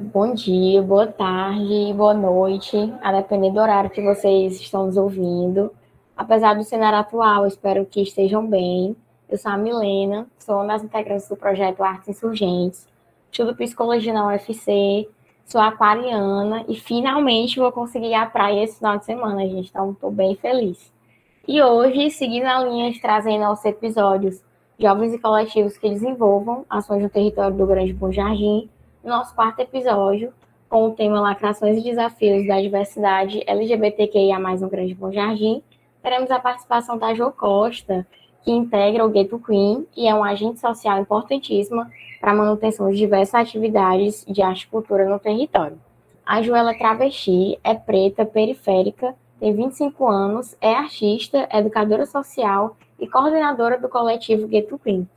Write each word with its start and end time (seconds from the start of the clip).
bom 0.00 0.32
dia, 0.32 0.80
boa 0.82 1.06
tarde, 1.06 1.92
boa 1.94 2.14
noite, 2.14 2.76
a 3.02 3.12
depender 3.12 3.50
do 3.50 3.60
horário 3.60 3.90
que 3.90 4.00
vocês 4.00 4.58
estão 4.58 4.86
nos 4.86 4.96
ouvindo. 4.96 5.70
Apesar 6.16 6.54
do 6.54 6.64
cenário 6.64 6.98
atual, 6.98 7.46
espero 7.46 7.84
que 7.84 8.00
estejam 8.00 8.46
bem. 8.46 8.96
Eu 9.28 9.36
sou 9.36 9.52
a 9.52 9.58
Milena, 9.58 10.26
sou 10.38 10.56
uma 10.56 10.66
das 10.68 10.82
integrantes 10.82 11.28
do 11.28 11.36
projeto 11.36 11.82
Artes 11.82 12.08
Insurgentes, 12.08 12.88
estudo 13.30 13.54
Psicologia 13.54 14.12
na 14.12 14.26
UFC, 14.26 15.06
sou 15.44 15.60
aquariana 15.60 16.64
e 16.66 16.74
finalmente 16.76 17.60
vou 17.60 17.70
conseguir 17.70 18.08
ir 18.08 18.14
à 18.14 18.24
praia 18.24 18.64
esse 18.64 18.78
final 18.78 18.98
de 18.98 19.04
semana, 19.04 19.46
gente, 19.46 19.68
então 19.68 19.90
estou 19.90 20.10
bem 20.10 20.34
feliz. 20.34 20.90
E 21.46 21.62
hoje, 21.62 22.10
seguindo 22.10 22.46
a 22.46 22.64
linha 22.64 22.90
de 22.90 23.00
trazer 23.00 23.38
nossos 23.38 23.66
episódios 23.66 24.42
Jovens 24.78 25.12
e 25.12 25.18
Coletivos 25.18 25.76
que 25.76 25.90
Desenvolvam 25.90 26.64
Ações 26.70 27.02
no 27.02 27.10
Território 27.10 27.54
do 27.54 27.66
Grande 27.66 27.92
Bom 27.92 28.10
Jardim, 28.10 28.68
nosso 29.08 29.34
quarto 29.34 29.60
episódio, 29.60 30.32
com 30.68 30.84
o 30.84 30.92
tema 30.92 31.20
Lacrações 31.20 31.78
e 31.78 31.82
Desafios 31.82 32.46
da 32.46 32.60
Diversidade 32.60 33.42
LGBTQIA+, 33.46 34.38
no 34.38 34.68
Grande 34.68 34.94
Bom 34.94 35.10
Jardim, 35.10 35.62
teremos 36.02 36.30
a 36.30 36.38
participação 36.38 36.96
da 36.98 37.14
Jo 37.14 37.32
Costa, 37.32 38.06
que 38.42 38.50
integra 38.50 39.04
o 39.04 39.08
Gueto 39.08 39.38
Queen 39.38 39.86
e 39.96 40.06
é 40.06 40.14
um 40.14 40.24
agente 40.24 40.60
social 40.60 41.00
importantíssimo 41.00 41.84
para 42.20 42.32
a 42.32 42.34
manutenção 42.34 42.90
de 42.90 42.96
diversas 42.96 43.34
atividades 43.34 44.24
de 44.28 44.42
arte 44.42 44.62
e 44.62 44.68
cultura 44.68 45.08
no 45.08 45.18
território. 45.18 45.78
A 46.24 46.42
Joela 46.42 46.74
Travesti 46.74 47.58
é 47.64 47.74
preta, 47.74 48.24
periférica, 48.24 49.14
tem 49.40 49.54
25 49.54 50.06
anos, 50.06 50.56
é 50.60 50.72
artista, 50.74 51.48
educadora 51.52 52.06
social 52.06 52.76
e 52.98 53.08
coordenadora 53.08 53.78
do 53.78 53.88
coletivo 53.88 54.46
Gueto 54.46 54.78
Queen. 54.78 55.08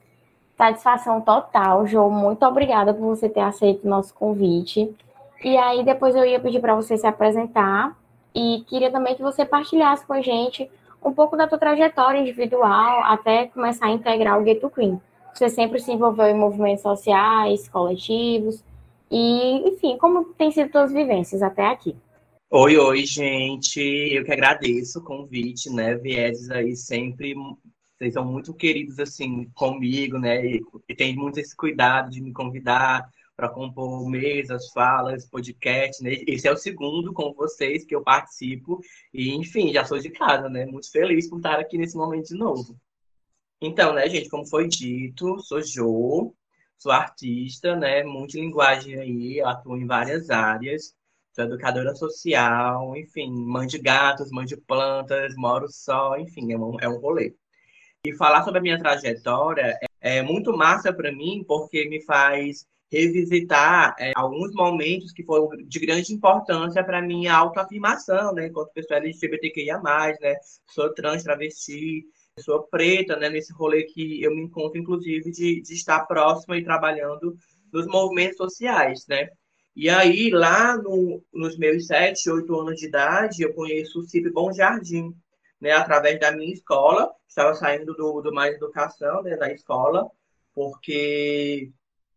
Satisfação 0.58 1.22
total, 1.22 1.86
Jo. 1.88 2.10
Muito 2.10 2.46
obrigada 2.46 2.94
por 2.94 3.08
você 3.08 3.28
ter 3.28 3.42
aceito 3.42 3.86
o 3.86 3.90
nosso 3.90 4.14
convite. 4.14 4.94
E 5.44 5.58
aí, 5.58 5.84
depois 5.84 6.16
eu 6.16 6.26
ia 6.26 6.40
pedir 6.40 6.60
para 6.60 6.76
você 6.76 6.98
se 6.98 7.06
apresentar 7.08 7.98
e 8.34 8.64
queria 8.68 8.92
também 8.92 9.16
que 9.16 9.22
você 9.22 9.46
partilhasse 9.46 10.06
com 10.06 10.14
a 10.14 10.22
gente 10.22 10.70
um 11.04 11.12
pouco 11.12 11.36
da 11.36 11.48
tua 11.48 11.58
trajetória 11.58 12.20
individual 12.20 13.04
até 13.04 13.48
começar 13.48 13.88
a 13.88 13.92
integrar 13.92 14.40
o 14.40 14.44
Gueto 14.44 14.70
Queen. 14.70 15.00
Você 15.34 15.50
sempre 15.50 15.80
se 15.80 15.92
envolveu 15.92 16.28
em 16.28 16.36
movimentos 16.36 16.84
sociais, 16.84 17.68
coletivos, 17.68 18.64
e, 19.16 19.70
enfim, 19.70 19.96
como 19.98 20.26
tem 20.34 20.52
sido 20.52 20.72
suas 20.72 20.92
vivências 20.92 21.44
até 21.44 21.68
aqui? 21.68 21.96
Oi, 22.50 22.78
oi, 22.78 23.06
gente. 23.06 23.80
Eu 23.80 24.24
que 24.24 24.32
agradeço 24.32 25.00
o 25.00 25.04
convite, 25.04 25.70
né? 25.70 25.96
Vieses 25.96 26.50
aí 26.50 26.76
sempre 26.76 27.36
vocês 28.04 28.14
são 28.14 28.26
muito 28.26 28.54
queridos 28.54 29.00
assim 29.00 29.46
comigo, 29.56 30.18
né? 30.20 30.46
E, 30.46 30.62
e 30.90 30.96
tem 30.96 31.16
muito 31.16 31.40
esse 31.40 31.56
cuidado 31.56 32.10
de 32.10 32.22
me 32.22 32.34
convidar 32.34 33.10
para 33.36 33.50
compor 33.50 34.08
mesas, 34.10 34.70
falas, 34.72 35.26
podcast, 35.26 36.04
né? 36.04 36.12
Esse 36.28 36.48
é 36.48 36.52
o 36.52 36.58
segundo 36.58 37.14
com 37.14 37.34
vocês 37.34 37.86
que 37.86 37.96
eu 37.96 38.04
participo 38.04 38.82
e, 39.14 39.34
enfim, 39.34 39.72
já 39.72 39.86
sou 39.86 40.00
de 40.00 40.10
casa, 40.10 40.50
né? 40.50 40.66
Muito 40.66 40.92
feliz 40.92 41.30
por 41.30 41.38
estar 41.38 41.60
aqui 41.60 41.78
nesse 41.78 41.96
momento 41.96 42.28
de 42.28 42.36
novo. 42.36 42.78
Então, 43.62 43.94
né, 43.94 44.10
gente, 44.10 44.30
como 44.30 44.46
foi 44.46 44.68
dito, 44.68 45.40
sou 45.40 45.62
Jo, 45.62 46.36
sou 46.78 46.92
artista, 46.92 47.76
né? 47.76 48.04
Multilinguagem 48.04 49.00
aí, 49.00 49.42
atuo 49.42 49.78
em 49.78 49.88
várias 49.88 50.30
áreas. 50.30 50.94
Sou 51.34 51.46
educadora 51.46 51.96
social, 51.96 52.96
enfim, 52.98 53.32
mãe 53.32 53.66
de 53.66 53.80
gatos, 53.80 54.30
mãe 54.30 54.46
de 54.46 54.58
plantas, 54.58 55.34
moro 55.36 55.68
só, 55.70 56.18
enfim, 56.18 56.52
é 56.52 56.58
um, 56.58 56.80
é 56.80 56.88
um 56.88 57.00
rolê. 57.00 57.34
E 58.06 58.14
falar 58.14 58.44
sobre 58.44 58.60
a 58.60 58.62
minha 58.62 58.78
trajetória 58.78 59.80
é, 60.02 60.18
é 60.18 60.22
muito 60.22 60.56
massa 60.56 60.92
para 60.92 61.10
mim, 61.10 61.44
porque 61.48 61.88
me 61.88 62.02
faz 62.04 62.66
revisitar 62.92 63.96
é, 63.98 64.12
alguns 64.14 64.54
momentos 64.54 65.12
que 65.12 65.24
foram 65.24 65.50
de 65.66 65.80
grande 65.80 66.14
importância 66.14 66.84
para 66.84 67.02
minha 67.02 67.34
autoafirmação, 67.34 68.34
né, 68.34 68.48
enquanto 68.48 68.74
pessoa 68.74 69.00
LGBTQIA+, 69.00 69.82
né, 69.82 70.36
sou 70.70 70.94
trans, 70.94 71.24
travesti, 71.24 72.04
sou 72.40 72.64
preta, 72.64 73.16
né, 73.16 73.30
nesse 73.30 73.54
rolê 73.54 73.84
que 73.84 74.22
eu 74.22 74.36
me 74.36 74.44
encontro, 74.44 74.78
inclusive, 74.78 75.32
de, 75.32 75.62
de 75.62 75.74
estar 75.74 76.06
próxima 76.06 76.58
e 76.58 76.64
trabalhando 76.64 77.36
nos 77.72 77.88
movimentos 77.88 78.38
sociais, 78.38 79.08
né. 79.08 79.30
E 79.76 79.90
aí, 79.90 80.30
lá 80.30 80.78
no, 80.78 81.24
nos 81.34 81.58
meus 81.58 81.88
sete, 81.88 82.30
oito 82.30 82.54
anos 82.60 82.76
de 82.80 82.86
idade, 82.86 83.42
eu 83.42 83.54
conheço 83.54 84.00
o 84.00 84.04
CIP 84.04 84.30
Bom 84.30 84.54
Jardim, 84.54 85.16
né, 85.64 85.72
através 85.72 86.20
da 86.20 86.32
minha 86.34 86.54
escola. 86.54 87.10
Estava 87.26 87.56
saindo 87.56 87.94
do, 87.96 88.22
do 88.22 88.34
Mais 88.34 88.54
Educação, 88.56 89.24
né, 89.24 89.38
da 89.38 89.52
escola, 89.52 90.12
porque 90.54 91.72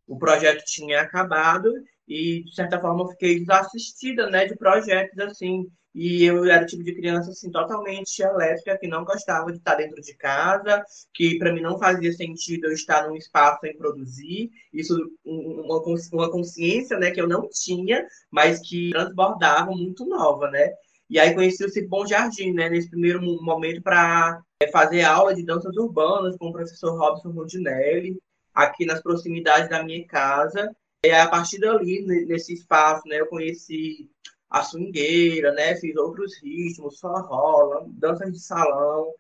o 0.05 0.19
projeto 0.19 0.65
tinha 0.65 1.01
acabado 1.01 1.73
e, 2.09 2.43
de 2.45 2.55
certa 2.55 2.81
forma, 2.81 3.05
eu 3.05 3.09
fiquei 3.11 3.39
desassistida 3.39 4.29
né, 4.29 4.47
de 4.47 4.57
projetos 4.57 5.17
assim. 5.21 5.65
E 5.95 6.25
eu 6.25 6.45
era 6.45 6.65
o 6.65 6.67
tipo 6.67 6.83
de 6.85 6.95
criança 6.95 7.31
assim, 7.31 7.51
totalmente 7.51 8.21
elétrica, 8.21 8.77
que 8.79 8.89
não 8.89 9.05
gostava 9.05 9.51
de 9.51 9.59
estar 9.59 9.77
dentro 9.77 10.03
de 10.03 10.15
casa, 10.15 10.85
que 11.15 11.39
para 11.39 11.53
mim 11.53 11.63
não 11.63 11.79
fazia 11.79 12.13
sentido 12.13 12.67
eu 12.67 12.73
estar 12.73 13.09
num 13.09 13.17
espaço 13.17 13.61
sem 13.61 13.79
produzir. 13.79 14.51
Isso, 14.73 14.95
uma, 15.25 16.31
consciência 16.31 16.99
né, 16.99 17.13
que 17.13 17.21
eu 17.21 17.29
não 17.29 17.49
tinha, 17.49 18.07
mas 18.31 18.61
que 18.61 18.91
transbordava 18.91 19.71
muito 19.71 20.05
nova, 20.05 20.51
né? 20.51 20.71
E 21.09 21.21
aí 21.21 21.35
conheci 21.35 21.65
o 21.65 21.69
Cipo 21.69 21.89
Bom 21.89 22.07
Jardim, 22.07 22.53
né, 22.53 22.69
nesse 22.69 22.91
primeiro 22.91 23.23
momento 23.23 23.81
para 23.81 24.43
é, 24.61 24.69
fazer 24.69 25.03
aula 25.03 25.35
de 25.35 25.45
danças 25.45 25.77
urbanas 25.77 26.37
com 26.37 26.49
o 26.49 26.53
professor 26.53 26.99
Robson 26.99 27.31
Rondinelli, 27.31 28.19
aqui 28.53 28.85
nas 28.85 29.01
proximidades 29.01 29.69
da 29.71 29.83
minha 29.85 30.05
casa. 30.07 30.75
E 31.05 31.11
a 31.11 31.29
partir 31.29 31.61
dali, 31.61 32.03
nesse 32.27 32.55
espaço, 32.55 33.07
né, 33.07 33.21
eu 33.21 33.27
conheci 33.27 34.11
a 34.51 34.63
swingueira, 34.63 35.53
né, 35.53 35.77
fiz 35.77 35.95
outros 35.97 36.37
ritmos, 36.43 37.01
rola, 37.01 37.87
danças 37.89 38.33
de 38.33 38.41
salão, 38.41 39.13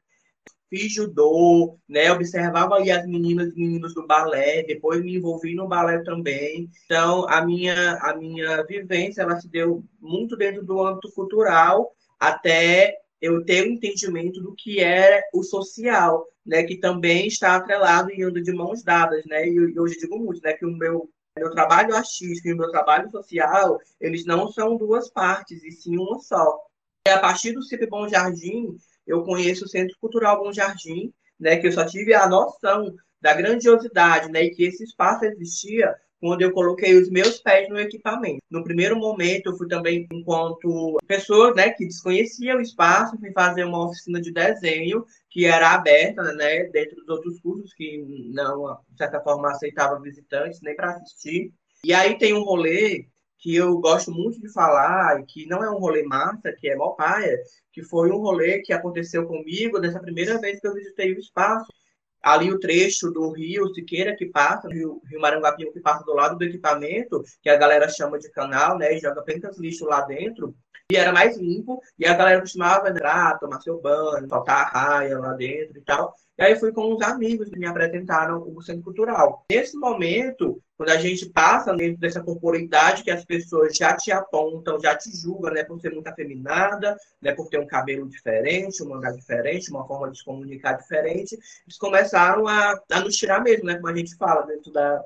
fiz 0.68 0.92
judô, 0.92 1.78
né? 1.88 2.10
Observava 2.12 2.74
ali 2.74 2.90
as 2.90 3.06
meninas 3.06 3.52
e 3.52 3.58
meninos 3.58 3.94
do 3.94 4.06
balé, 4.06 4.62
depois 4.62 5.02
me 5.02 5.16
envolvi 5.16 5.54
no 5.54 5.68
balé 5.68 6.02
também. 6.02 6.70
Então, 6.84 7.28
a 7.28 7.44
minha, 7.44 7.96
a 8.02 8.16
minha 8.16 8.62
vivência, 8.64 9.22
ela 9.22 9.40
se 9.40 9.48
deu 9.48 9.84
muito 10.00 10.36
dentro 10.36 10.64
do 10.64 10.84
âmbito 10.84 11.12
cultural, 11.12 11.92
até 12.18 12.96
eu 13.20 13.44
ter 13.44 13.64
o 13.64 13.70
um 13.70 13.72
entendimento 13.72 14.42
do 14.42 14.54
que 14.54 14.82
é 14.82 15.22
o 15.32 15.42
social, 15.42 16.26
né? 16.44 16.62
Que 16.64 16.76
também 16.76 17.26
está 17.26 17.56
atrelado 17.56 18.10
e 18.12 18.22
anda 18.22 18.42
de 18.42 18.52
mãos 18.52 18.82
dadas, 18.82 19.24
né? 19.26 19.48
E 19.48 19.78
hoje 19.78 19.98
digo 19.98 20.18
muito, 20.18 20.42
né? 20.42 20.52
Que 20.52 20.66
o 20.66 20.70
meu 20.70 21.08
meu 21.38 21.50
trabalho 21.50 21.94
artístico 21.94 22.48
e 22.48 22.54
o 22.54 22.56
meu 22.56 22.70
trabalho 22.70 23.10
social, 23.10 23.78
eles 24.00 24.24
não 24.24 24.50
são 24.50 24.76
duas 24.76 25.10
partes, 25.10 25.62
e 25.62 25.70
sim 25.70 25.98
uma 25.98 26.18
só. 26.18 26.58
E 27.06 27.10
a 27.10 27.20
partir 27.20 27.52
do 27.52 27.62
CIP 27.62 27.86
Bom 27.86 28.08
Jardim, 28.08 28.74
eu 29.06 29.22
conheço 29.22 29.64
o 29.64 29.68
Centro 29.68 29.96
Cultural 30.00 30.42
Bom 30.42 30.52
Jardim, 30.52 31.12
né, 31.38 31.56
que 31.56 31.66
eu 31.66 31.72
só 31.72 31.84
tive 31.84 32.14
a 32.14 32.28
noção 32.28 32.94
da 33.20 33.34
grandiosidade, 33.34 34.30
né, 34.30 34.44
e 34.44 34.50
que 34.50 34.64
esse 34.64 34.84
espaço 34.84 35.24
existia 35.24 35.94
quando 36.18 36.42
eu 36.42 36.50
coloquei 36.52 36.96
os 36.96 37.10
meus 37.10 37.38
pés 37.38 37.68
no 37.68 37.78
equipamento. 37.78 38.40
No 38.50 38.64
primeiro 38.64 38.96
momento, 38.96 39.50
eu 39.50 39.56
fui 39.56 39.68
também 39.68 40.06
enquanto 40.10 40.96
pessoa, 41.06 41.54
né, 41.54 41.70
que 41.70 41.86
desconhecia 41.86 42.56
o 42.56 42.60
espaço, 42.60 43.18
fui 43.18 43.32
fazer 43.32 43.64
uma 43.64 43.86
oficina 43.86 44.20
de 44.20 44.32
desenho 44.32 45.04
que 45.30 45.44
era 45.44 45.72
aberta, 45.72 46.22
né, 46.32 46.64
dentro 46.64 46.96
dos 46.96 47.08
outros 47.08 47.38
cursos 47.40 47.72
que 47.74 47.98
não, 48.32 48.78
de 48.90 48.96
certa 48.96 49.20
forma, 49.20 49.50
aceitava 49.50 50.00
visitantes 50.00 50.60
nem 50.62 50.74
para 50.74 50.92
assistir. 50.92 51.52
E 51.84 51.92
aí 51.92 52.16
tem 52.18 52.32
um 52.32 52.42
rolê 52.42 53.06
que 53.46 53.54
eu 53.54 53.78
gosto 53.78 54.10
muito 54.10 54.40
de 54.40 54.52
falar, 54.52 55.22
que 55.22 55.46
não 55.46 55.62
é 55.62 55.70
um 55.70 55.78
rolê 55.78 56.02
massa, 56.02 56.52
que 56.58 56.68
é 56.68 56.74
Mopaia, 56.74 57.38
que 57.72 57.80
foi 57.80 58.10
um 58.10 58.16
rolê 58.16 58.58
que 58.58 58.72
aconteceu 58.72 59.24
comigo 59.24 59.78
nessa 59.78 60.00
primeira 60.00 60.36
vez 60.40 60.58
que 60.58 60.66
eu 60.66 60.74
visitei 60.74 61.14
o 61.14 61.18
espaço. 61.20 61.72
Ali 62.20 62.50
o 62.50 62.58
trecho 62.58 63.08
do 63.12 63.30
rio 63.30 63.72
Siqueira 63.72 64.16
que 64.16 64.26
passa, 64.26 64.68
rio, 64.68 65.00
rio 65.08 65.20
Maranguapinho 65.20 65.72
que 65.72 65.78
passa 65.78 66.04
do 66.04 66.12
lado 66.12 66.36
do 66.36 66.42
equipamento, 66.42 67.22
que 67.40 67.48
a 67.48 67.56
galera 67.56 67.88
chama 67.88 68.18
de 68.18 68.28
canal, 68.32 68.76
né, 68.76 68.92
e 68.96 68.98
joga 68.98 69.20
apenas 69.20 69.56
lixo 69.60 69.84
lá 69.84 70.00
dentro, 70.00 70.52
e 70.90 70.96
era 70.96 71.12
mais 71.12 71.38
limpo, 71.38 71.80
e 71.96 72.04
a 72.04 72.14
galera 72.14 72.40
costumava 72.40 72.90
entrar, 72.90 73.38
tomar 73.38 73.60
seu 73.60 73.80
banho, 73.80 74.28
soltar 74.28 74.74
a 74.74 74.96
raia 74.96 75.20
lá 75.20 75.34
dentro 75.34 75.78
e 75.78 75.82
tal. 75.82 76.16
E 76.38 76.42
aí 76.42 76.56
fui 76.56 76.70
com 76.70 76.94
uns 76.94 77.00
amigos 77.02 77.48
que 77.48 77.58
me 77.58 77.66
apresentaram 77.66 78.42
o 78.54 78.60
Centro 78.60 78.82
Cultural. 78.82 79.46
Nesse 79.50 79.74
momento, 79.76 80.62
quando 80.76 80.90
a 80.90 80.98
gente 80.98 81.30
passa 81.30 81.74
dentro 81.74 81.98
dessa 81.98 82.22
corporeidade 82.22 83.02
que 83.02 83.10
as 83.10 83.24
pessoas 83.24 83.74
já 83.74 83.96
te 83.96 84.12
apontam, 84.12 84.78
já 84.78 84.94
te 84.94 85.10
julgam, 85.16 85.54
né, 85.54 85.64
por 85.64 85.80
ser 85.80 85.92
muito 85.94 86.08
afeminada, 86.08 86.94
né, 87.22 87.32
por 87.32 87.48
ter 87.48 87.58
um 87.58 87.66
cabelo 87.66 88.06
diferente, 88.06 88.82
um 88.82 88.94
andar 88.94 89.12
diferente, 89.12 89.70
uma 89.70 89.86
forma 89.86 90.10
de 90.10 90.18
se 90.18 90.24
comunicar 90.24 90.74
diferente, 90.74 91.34
eles 91.34 91.78
começaram 91.78 92.46
a, 92.46 92.78
a 92.92 93.00
nos 93.00 93.16
tirar 93.16 93.42
mesmo, 93.42 93.64
né, 93.64 93.76
como 93.76 93.88
a 93.88 93.96
gente 93.96 94.14
fala 94.16 94.42
dentro 94.42 94.70
da, 94.70 95.02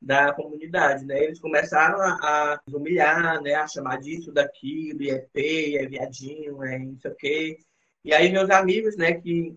da 0.00 0.32
comunidade, 0.32 1.04
né? 1.04 1.22
Eles 1.22 1.38
começaram 1.38 2.00
a, 2.00 2.14
a 2.22 2.60
humilhar, 2.66 3.40
né? 3.40 3.54
A 3.54 3.68
chamar 3.68 4.00
disso, 4.00 4.32
daquilo, 4.32 5.02
e 5.02 5.10
é 5.10 5.26
feio, 5.32 5.80
é 5.80 5.86
viadinho, 5.86 6.62
é 6.64 6.78
não 6.78 6.98
sei 6.98 7.10
o 7.10 7.14
quê. 7.14 7.58
E 8.04 8.12
aí 8.12 8.32
meus 8.32 8.50
amigos, 8.50 8.96
né, 8.96 9.14
que 9.14 9.54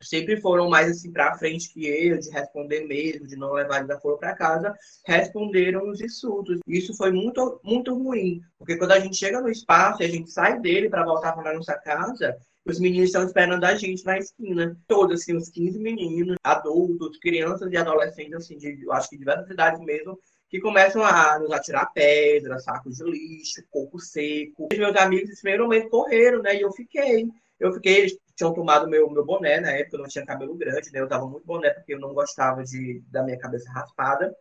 sempre 0.00 0.40
foram 0.40 0.68
mais 0.68 0.90
assim 0.90 1.12
para 1.12 1.36
frente 1.36 1.72
que 1.72 1.86
eu, 1.86 2.18
de 2.18 2.30
responder 2.30 2.86
mesmo, 2.86 3.26
de 3.26 3.36
não 3.36 3.52
levar 3.52 3.80
desaforo 3.80 4.18
para 4.18 4.34
casa, 4.34 4.74
responderam 5.06 5.88
os 5.88 6.00
insultos. 6.00 6.58
Isso 6.66 6.94
foi 6.96 7.10
muito, 7.10 7.60
muito 7.62 7.94
ruim, 7.94 8.40
porque 8.58 8.76
quando 8.76 8.92
a 8.92 9.00
gente 9.00 9.16
chega 9.16 9.40
no 9.40 9.48
espaço 9.48 10.02
e 10.02 10.06
a 10.06 10.08
gente 10.08 10.30
sai 10.30 10.60
dele 10.60 10.88
para 10.88 11.04
voltar 11.04 11.32
para 11.32 11.54
nossa 11.54 11.74
casa, 11.74 12.36
os 12.64 12.78
meninos 12.78 13.08
estão 13.08 13.24
esperando 13.24 13.64
a 13.64 13.74
gente 13.74 14.04
na 14.04 14.18
esquina. 14.18 14.76
Todos, 14.86 15.22
assim, 15.22 15.34
uns 15.34 15.48
15 15.48 15.78
meninos, 15.78 16.36
adultos, 16.44 17.18
crianças 17.18 17.72
e 17.72 17.76
adolescentes, 17.76 18.34
assim, 18.34 18.58
de, 18.58 18.84
eu 18.84 18.92
acho 18.92 19.08
que 19.08 19.16
de 19.16 19.20
diversas 19.20 19.50
idades 19.50 19.80
mesmo, 19.80 20.18
que 20.50 20.60
começam 20.60 21.02
a 21.02 21.38
nos 21.38 21.50
atirar 21.50 21.92
pedras, 21.92 22.64
sacos 22.64 22.96
de 22.96 23.04
lixo, 23.04 23.62
coco 23.70 23.98
seco. 23.98 24.68
Os 24.70 24.78
meus 24.78 24.96
amigos, 24.96 25.28
nesse 25.28 25.42
primeiro 25.42 25.64
momento, 25.64 25.88
correram, 25.88 26.42
né? 26.42 26.56
E 26.56 26.60
eu 26.60 26.72
fiquei. 26.72 27.26
Eu 27.58 27.72
fiquei, 27.72 28.06
tinham 28.38 28.54
tomado 28.54 28.88
meu, 28.88 29.10
meu 29.10 29.24
boné, 29.24 29.60
na 29.60 29.72
época 29.72 29.96
eu 29.96 30.02
não 30.02 30.08
tinha 30.08 30.24
cabelo 30.24 30.54
grande, 30.54 30.92
né? 30.92 31.00
Eu 31.00 31.06
usava 31.06 31.26
muito 31.26 31.44
boné 31.44 31.70
porque 31.70 31.92
eu 31.92 31.98
não 31.98 32.14
gostava 32.14 32.62
de, 32.62 33.02
da 33.10 33.24
minha 33.24 33.36
cabeça 33.36 33.68
raspada. 33.72 34.32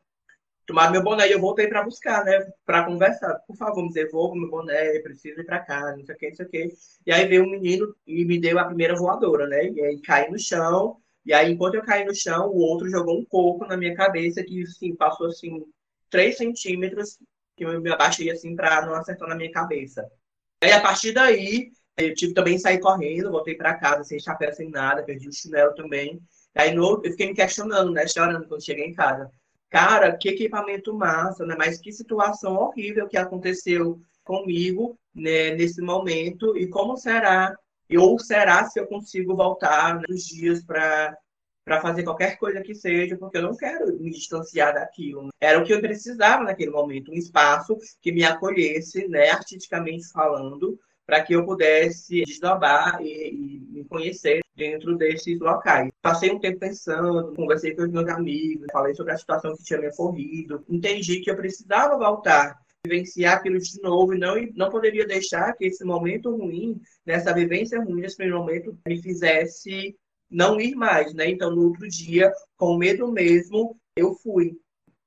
Tomaram 0.67 0.91
meu 0.91 1.03
boné 1.03 1.27
e 1.27 1.31
eu 1.31 1.39
voltei 1.41 1.67
para 1.67 1.81
buscar, 1.81 2.23
né? 2.23 2.45
Para 2.63 2.85
conversar. 2.85 3.33
Por 3.47 3.55
favor, 3.57 3.83
me 3.83 3.91
devolva 3.91 4.35
meu 4.35 4.49
boné, 4.49 4.99
preciso 4.99 5.41
ir 5.41 5.45
para 5.45 5.59
cá, 5.59 5.95
não 5.97 6.05
sei 6.05 6.13
o 6.13 6.17
que, 6.17 6.29
não 6.29 6.35
sei 6.35 6.45
o 6.45 6.49
que. 6.49 6.73
E 7.07 7.11
aí 7.11 7.27
veio 7.27 7.44
um 7.44 7.49
menino 7.49 7.95
e 8.05 8.23
me 8.23 8.39
deu 8.39 8.59
a 8.59 8.65
primeira 8.65 8.95
voadora, 8.95 9.47
né? 9.47 9.67
E 9.69 9.81
aí 9.81 9.99
caí 10.01 10.29
no 10.29 10.38
chão. 10.38 11.01
E 11.25 11.33
aí, 11.33 11.51
enquanto 11.51 11.75
eu 11.75 11.83
caí 11.83 12.05
no 12.05 12.15
chão, 12.15 12.49
o 12.49 12.57
outro 12.59 12.89
jogou 12.89 13.19
um 13.19 13.25
coco 13.25 13.65
na 13.65 13.75
minha 13.75 13.95
cabeça 13.95 14.44
que, 14.44 14.61
assim, 14.63 14.95
passou, 14.95 15.27
assim, 15.27 15.65
3 16.09 16.38
centímetros 16.38 17.19
que 17.55 17.65
eu 17.65 17.81
me 17.81 17.91
abaixei, 17.91 18.29
assim, 18.29 18.55
para 18.55 18.85
não 18.85 18.94
acertar 18.94 19.27
na 19.27 19.35
minha 19.35 19.51
cabeça. 19.51 20.09
E 20.63 20.71
a 20.71 20.79
partir 20.79 21.11
daí, 21.13 21.71
eu 21.97 22.13
tive 22.13 22.33
também 22.33 22.59
sair 22.59 22.79
correndo, 22.79 23.31
voltei 23.31 23.55
para 23.55 23.75
casa 23.75 24.03
sem 24.03 24.19
chapéu, 24.19 24.53
sem 24.53 24.69
nada, 24.69 25.03
perdi 25.03 25.27
o 25.27 25.33
chinelo 25.33 25.73
também. 25.73 26.19
Aí 26.55 26.73
no, 26.73 27.01
eu 27.03 27.11
fiquei 27.11 27.27
me 27.27 27.35
questionando, 27.35 27.91
né, 27.91 28.07
chorando 28.07 28.47
quando 28.47 28.63
cheguei 28.63 28.85
em 28.85 28.94
casa. 28.94 29.31
Cara, 29.69 30.15
que 30.15 30.29
equipamento 30.29 30.94
massa, 30.94 31.45
né? 31.45 31.55
Mas 31.57 31.79
que 31.79 31.91
situação 31.91 32.55
horrível 32.55 33.07
que 33.07 33.17
aconteceu 33.17 33.99
comigo 34.23 34.97
né, 35.13 35.51
nesse 35.51 35.81
momento 35.81 36.57
e 36.57 36.67
como 36.67 36.97
será 36.97 37.55
ou 37.97 38.19
será 38.19 38.65
se 38.65 38.79
eu 38.79 38.88
consigo 38.88 39.35
voltar 39.35 40.01
nos 40.07 40.25
dias 40.25 40.63
para 40.63 41.17
para 41.63 41.81
fazer 41.81 42.03
qualquer 42.03 42.38
coisa 42.38 42.61
que 42.61 42.73
seja, 42.73 43.17
porque 43.17 43.38
eu 43.38 43.41
não 43.41 43.53
quero 43.53 43.94
me 43.99 44.09
distanciar 44.09 44.73
daquilo. 44.73 45.27
Era 45.38 45.59
o 45.59 45.65
que 45.65 45.73
eu 45.73 45.81
precisava 45.81 46.45
naquele 46.45 46.71
momento, 46.71 47.11
um 47.11 47.15
espaço 47.15 47.77
que 48.01 48.09
me 48.09 48.23
acolhesse, 48.23 49.05
né, 49.09 49.31
artisticamente 49.31 50.07
falando, 50.13 50.79
para 51.07 51.24
que 51.24 51.33
eu 51.33 51.45
pudesse 51.45 52.24
desdobrar 52.25 53.01
e, 53.01 53.30
e, 53.30 53.59
me 53.71 53.86
conhecer 53.86 54.42
dentro 54.56 54.98
desses 54.98 55.39
locais. 55.39 55.89
Passei 56.01 56.30
um 56.30 56.39
tempo 56.39 56.59
pensando, 56.59 57.33
conversei 57.33 57.74
com 57.74 57.83
os 57.83 57.92
meus 57.92 58.09
amigos, 58.09 58.68
falei 58.71 58.94
sobre 58.94 59.13
a 59.13 59.18
situação 59.18 59.56
que 59.56 59.63
tinha 59.63 59.80
me 59.80 59.88
ocorrido, 59.88 60.63
entendi 60.68 61.21
que 61.21 61.31
eu 61.31 61.36
precisava 61.36 61.98
voltar 61.98 62.57
vivenciar 62.86 63.38
aquilo 63.38 63.59
de 63.59 63.81
novo 63.81 64.13
e 64.13 64.18
não, 64.18 64.36
não 64.56 64.69
poderia 64.69 65.06
deixar 65.06 65.54
que 65.54 65.65
esse 65.65 65.83
momento 65.83 66.36
ruim, 66.36 66.80
nessa 67.06 67.33
vivência 67.33 67.81
ruim, 67.81 68.01
nesse 68.01 68.15
primeiro 68.15 68.39
momento, 68.39 68.77
me 68.88 69.01
fizesse 69.01 69.95
não 70.30 70.59
ir 70.59 70.75
mais, 70.75 71.13
né? 71.13 71.30
Então, 71.30 71.54
no 71.54 71.65
outro 71.65 71.88
dia, 71.88 72.31
com 72.56 72.77
medo 72.77 73.12
mesmo, 73.12 73.77
eu 73.95 74.13
fui. 74.13 74.57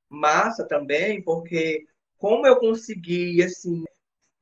Massa 0.08 0.66
também, 0.66 1.22
porque 1.22 1.84
como 2.18 2.46
eu 2.46 2.56
consegui, 2.56 3.42
assim, 3.42 3.84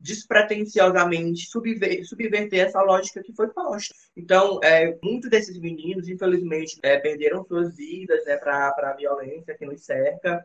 despretensiosamente 0.00 1.46
subver, 1.48 2.04
subverter 2.04 2.66
essa 2.66 2.80
lógica 2.82 3.22
que 3.22 3.32
foi 3.32 3.48
posta. 3.48 3.94
Então, 4.16 4.60
é, 4.62 4.96
muitos 5.02 5.28
desses 5.28 5.58
meninos, 5.58 6.08
infelizmente, 6.08 6.78
é, 6.82 6.98
perderam 6.98 7.44
suas 7.44 7.76
vidas 7.76 8.24
né, 8.24 8.36
para 8.36 8.72
a 8.76 8.96
violência 8.96 9.56
que 9.56 9.66
nos 9.66 9.84
cerca. 9.84 10.44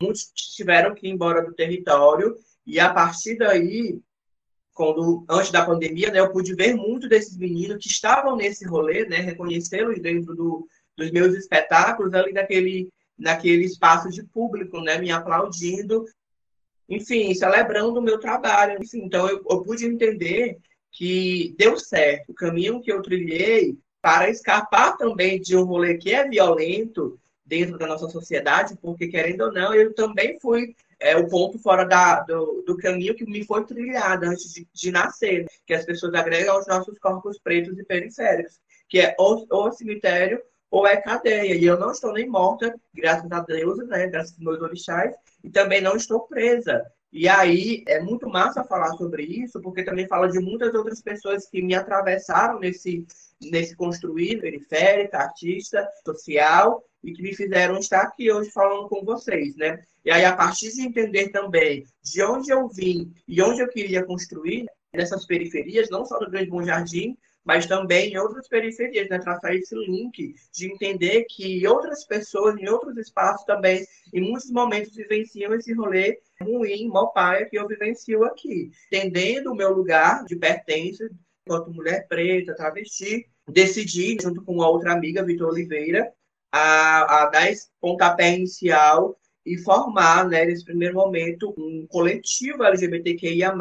Muitos 0.00 0.30
tiveram 0.34 0.94
que 0.94 1.06
ir 1.06 1.10
embora 1.10 1.42
do 1.42 1.54
território 1.54 2.36
e, 2.66 2.78
a 2.78 2.92
partir 2.92 3.36
daí, 3.36 4.00
quando 4.72 5.24
antes 5.28 5.50
da 5.50 5.64
pandemia, 5.64 6.10
né, 6.10 6.20
eu 6.20 6.32
pude 6.32 6.54
ver 6.54 6.74
muito 6.74 7.08
desses 7.08 7.36
meninos 7.36 7.78
que 7.78 7.88
estavam 7.88 8.36
nesse 8.36 8.64
rolê, 8.64 9.06
né, 9.06 9.18
reconhecê-los 9.18 10.00
dentro 10.00 10.34
do, 10.34 10.68
dos 10.96 11.10
meus 11.10 11.34
espetáculos, 11.34 12.14
ali 12.14 12.32
naquele, 12.32 12.92
naquele 13.18 13.64
espaço 13.64 14.08
de 14.08 14.22
público, 14.22 14.80
né, 14.80 14.98
me 14.98 15.10
aplaudindo 15.10 16.04
enfim, 16.88 17.34
celebrando 17.34 17.98
o 17.98 18.02
meu 18.02 18.18
trabalho. 18.18 18.78
Enfim, 18.82 19.02
então, 19.04 19.28
eu, 19.28 19.44
eu 19.48 19.62
pude 19.62 19.86
entender 19.86 20.58
que 20.90 21.54
deu 21.58 21.78
certo 21.78 22.30
o 22.30 22.34
caminho 22.34 22.80
que 22.80 22.92
eu 22.92 23.02
trilhei 23.02 23.76
para 24.00 24.28
escapar 24.28 24.96
também 24.96 25.40
de 25.40 25.56
um 25.56 25.64
rolê 25.64 25.96
que 25.96 26.12
é 26.12 26.28
violento 26.28 27.18
dentro 27.44 27.76
da 27.78 27.86
nossa 27.86 28.08
sociedade, 28.08 28.76
porque, 28.80 29.08
querendo 29.08 29.42
ou 29.42 29.52
não, 29.52 29.74
eu 29.74 29.94
também 29.94 30.38
fui 30.40 30.74
é, 30.98 31.16
o 31.16 31.28
ponto 31.28 31.58
fora 31.58 31.84
da, 31.84 32.20
do, 32.20 32.62
do 32.66 32.76
caminho 32.76 33.14
que 33.14 33.24
me 33.24 33.44
foi 33.44 33.64
trilhado 33.64 34.26
antes 34.26 34.52
de, 34.52 34.66
de 34.72 34.90
nascer, 34.90 35.46
que 35.66 35.74
as 35.74 35.84
pessoas 35.84 36.14
agregam 36.14 36.54
aos 36.54 36.66
nossos 36.66 36.98
corpos 36.98 37.38
pretos 37.38 37.78
e 37.78 37.84
periféricos, 37.84 38.60
que 38.88 39.00
é 39.00 39.14
ou, 39.18 39.46
ou 39.50 39.72
cemitério 39.72 40.40
ou 40.74 40.88
é 40.88 40.96
cadeia. 40.96 41.54
E 41.54 41.64
eu 41.64 41.78
não 41.78 41.92
estou 41.92 42.12
nem 42.12 42.28
morta, 42.28 42.74
graças 42.92 43.30
a 43.30 43.38
Deus, 43.38 43.78
né, 43.86 44.08
graças 44.08 44.32
aos 44.32 44.40
meus 44.40 44.60
orixás, 44.60 45.14
e 45.44 45.48
também 45.48 45.80
não 45.80 45.94
estou 45.94 46.26
presa. 46.26 46.84
E 47.12 47.28
aí 47.28 47.84
é 47.86 48.00
muito 48.00 48.28
massa 48.28 48.64
falar 48.64 48.90
sobre 48.96 49.22
isso, 49.22 49.60
porque 49.60 49.84
também 49.84 50.08
fala 50.08 50.28
de 50.28 50.40
muitas 50.40 50.74
outras 50.74 51.00
pessoas 51.00 51.48
que 51.48 51.62
me 51.62 51.76
atravessaram 51.76 52.58
nesse, 52.58 53.06
nesse 53.40 53.76
construir 53.76 54.40
periférica, 54.40 55.18
artista, 55.18 55.88
social, 56.04 56.82
e 57.04 57.12
que 57.12 57.22
me 57.22 57.32
fizeram 57.32 57.78
estar 57.78 58.00
aqui 58.00 58.32
hoje 58.32 58.50
falando 58.50 58.88
com 58.88 59.04
vocês, 59.04 59.54
né? 59.54 59.80
E 60.04 60.10
aí, 60.10 60.24
a 60.24 60.34
partir 60.34 60.72
de 60.72 60.82
entender 60.82 61.28
também 61.28 61.86
de 62.02 62.20
onde 62.24 62.50
eu 62.50 62.66
vim 62.68 63.14
e 63.28 63.40
onde 63.40 63.60
eu 63.60 63.68
queria 63.68 64.04
construir, 64.04 64.66
nessas 64.92 65.24
periferias, 65.24 65.88
não 65.88 66.04
só 66.04 66.18
do 66.18 66.30
Grande 66.30 66.50
Bom 66.50 66.64
Jardim, 66.64 67.16
mas 67.44 67.66
também 67.66 68.12
em 68.12 68.16
outras 68.16 68.48
periferias, 68.48 69.08
né? 69.08 69.18
Traçar 69.18 69.54
esse 69.54 69.74
link 69.74 70.34
de 70.52 70.72
entender 70.72 71.24
que 71.24 71.66
outras 71.66 72.04
pessoas, 72.04 72.56
em 72.56 72.68
outros 72.68 72.96
espaços 72.96 73.44
também, 73.44 73.84
em 74.12 74.20
muitos 74.20 74.50
momentos, 74.50 74.96
vivenciam 74.96 75.54
esse 75.54 75.72
rolê 75.74 76.18
ruim, 76.40 76.88
mal 76.88 77.12
paia, 77.12 77.46
que 77.46 77.58
eu 77.58 77.68
vivencio 77.68 78.24
aqui. 78.24 78.70
Entendendo 78.86 79.52
o 79.52 79.54
meu 79.54 79.72
lugar 79.72 80.24
de 80.24 80.36
pertença, 80.36 81.08
enquanto 81.46 81.70
mulher 81.70 82.06
preta, 82.08 82.56
travesti, 82.56 83.26
decidi, 83.46 84.16
junto 84.20 84.42
com 84.42 84.54
uma 84.54 84.68
outra 84.68 84.92
amiga, 84.92 85.24
Vitor 85.24 85.50
Oliveira, 85.50 86.10
a, 86.50 87.24
a 87.24 87.26
dar 87.26 87.50
esse 87.50 87.68
pontapé 87.80 88.34
inicial 88.34 89.18
e 89.44 89.58
formar, 89.58 90.26
né, 90.26 90.46
nesse 90.46 90.64
primeiro 90.64 90.94
momento, 90.94 91.54
um 91.58 91.86
coletivo 91.88 92.64
LGBTQIA+, 92.64 93.54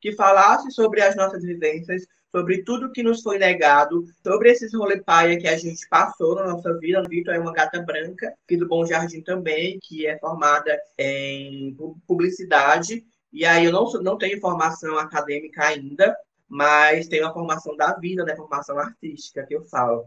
que 0.00 0.12
falasse 0.12 0.72
sobre 0.72 1.00
as 1.00 1.14
nossas 1.14 1.44
vivências, 1.44 2.04
sobre 2.34 2.64
tudo 2.64 2.90
que 2.90 3.02
nos 3.02 3.22
foi 3.22 3.38
negado, 3.38 4.06
sobre 4.24 4.50
esses 4.50 4.72
rolê 4.74 5.00
paia 5.00 5.38
que 5.38 5.46
a 5.46 5.56
gente 5.56 5.86
passou 5.88 6.34
na 6.34 6.46
nossa 6.46 6.76
vida. 6.78 7.02
Vitor 7.06 7.34
é 7.34 7.38
uma 7.38 7.52
gata 7.52 7.80
branca, 7.82 8.34
aqui 8.44 8.56
do 8.56 8.66
Bom 8.66 8.86
Jardim 8.86 9.20
também, 9.20 9.78
que 9.82 10.06
é 10.06 10.18
formada 10.18 10.80
em 10.98 11.76
publicidade. 12.06 13.04
E 13.30 13.44
aí 13.44 13.66
eu 13.66 13.72
não, 13.72 13.90
não 14.02 14.16
tenho 14.16 14.40
formação 14.40 14.98
acadêmica 14.98 15.64
ainda, 15.64 16.16
mas 16.48 17.06
tenho 17.06 17.26
a 17.26 17.32
formação 17.32 17.76
da 17.76 17.94
vida, 17.94 18.24
né? 18.24 18.34
Formação 18.34 18.78
artística 18.78 19.44
que 19.44 19.54
eu 19.54 19.62
falo. 19.64 20.04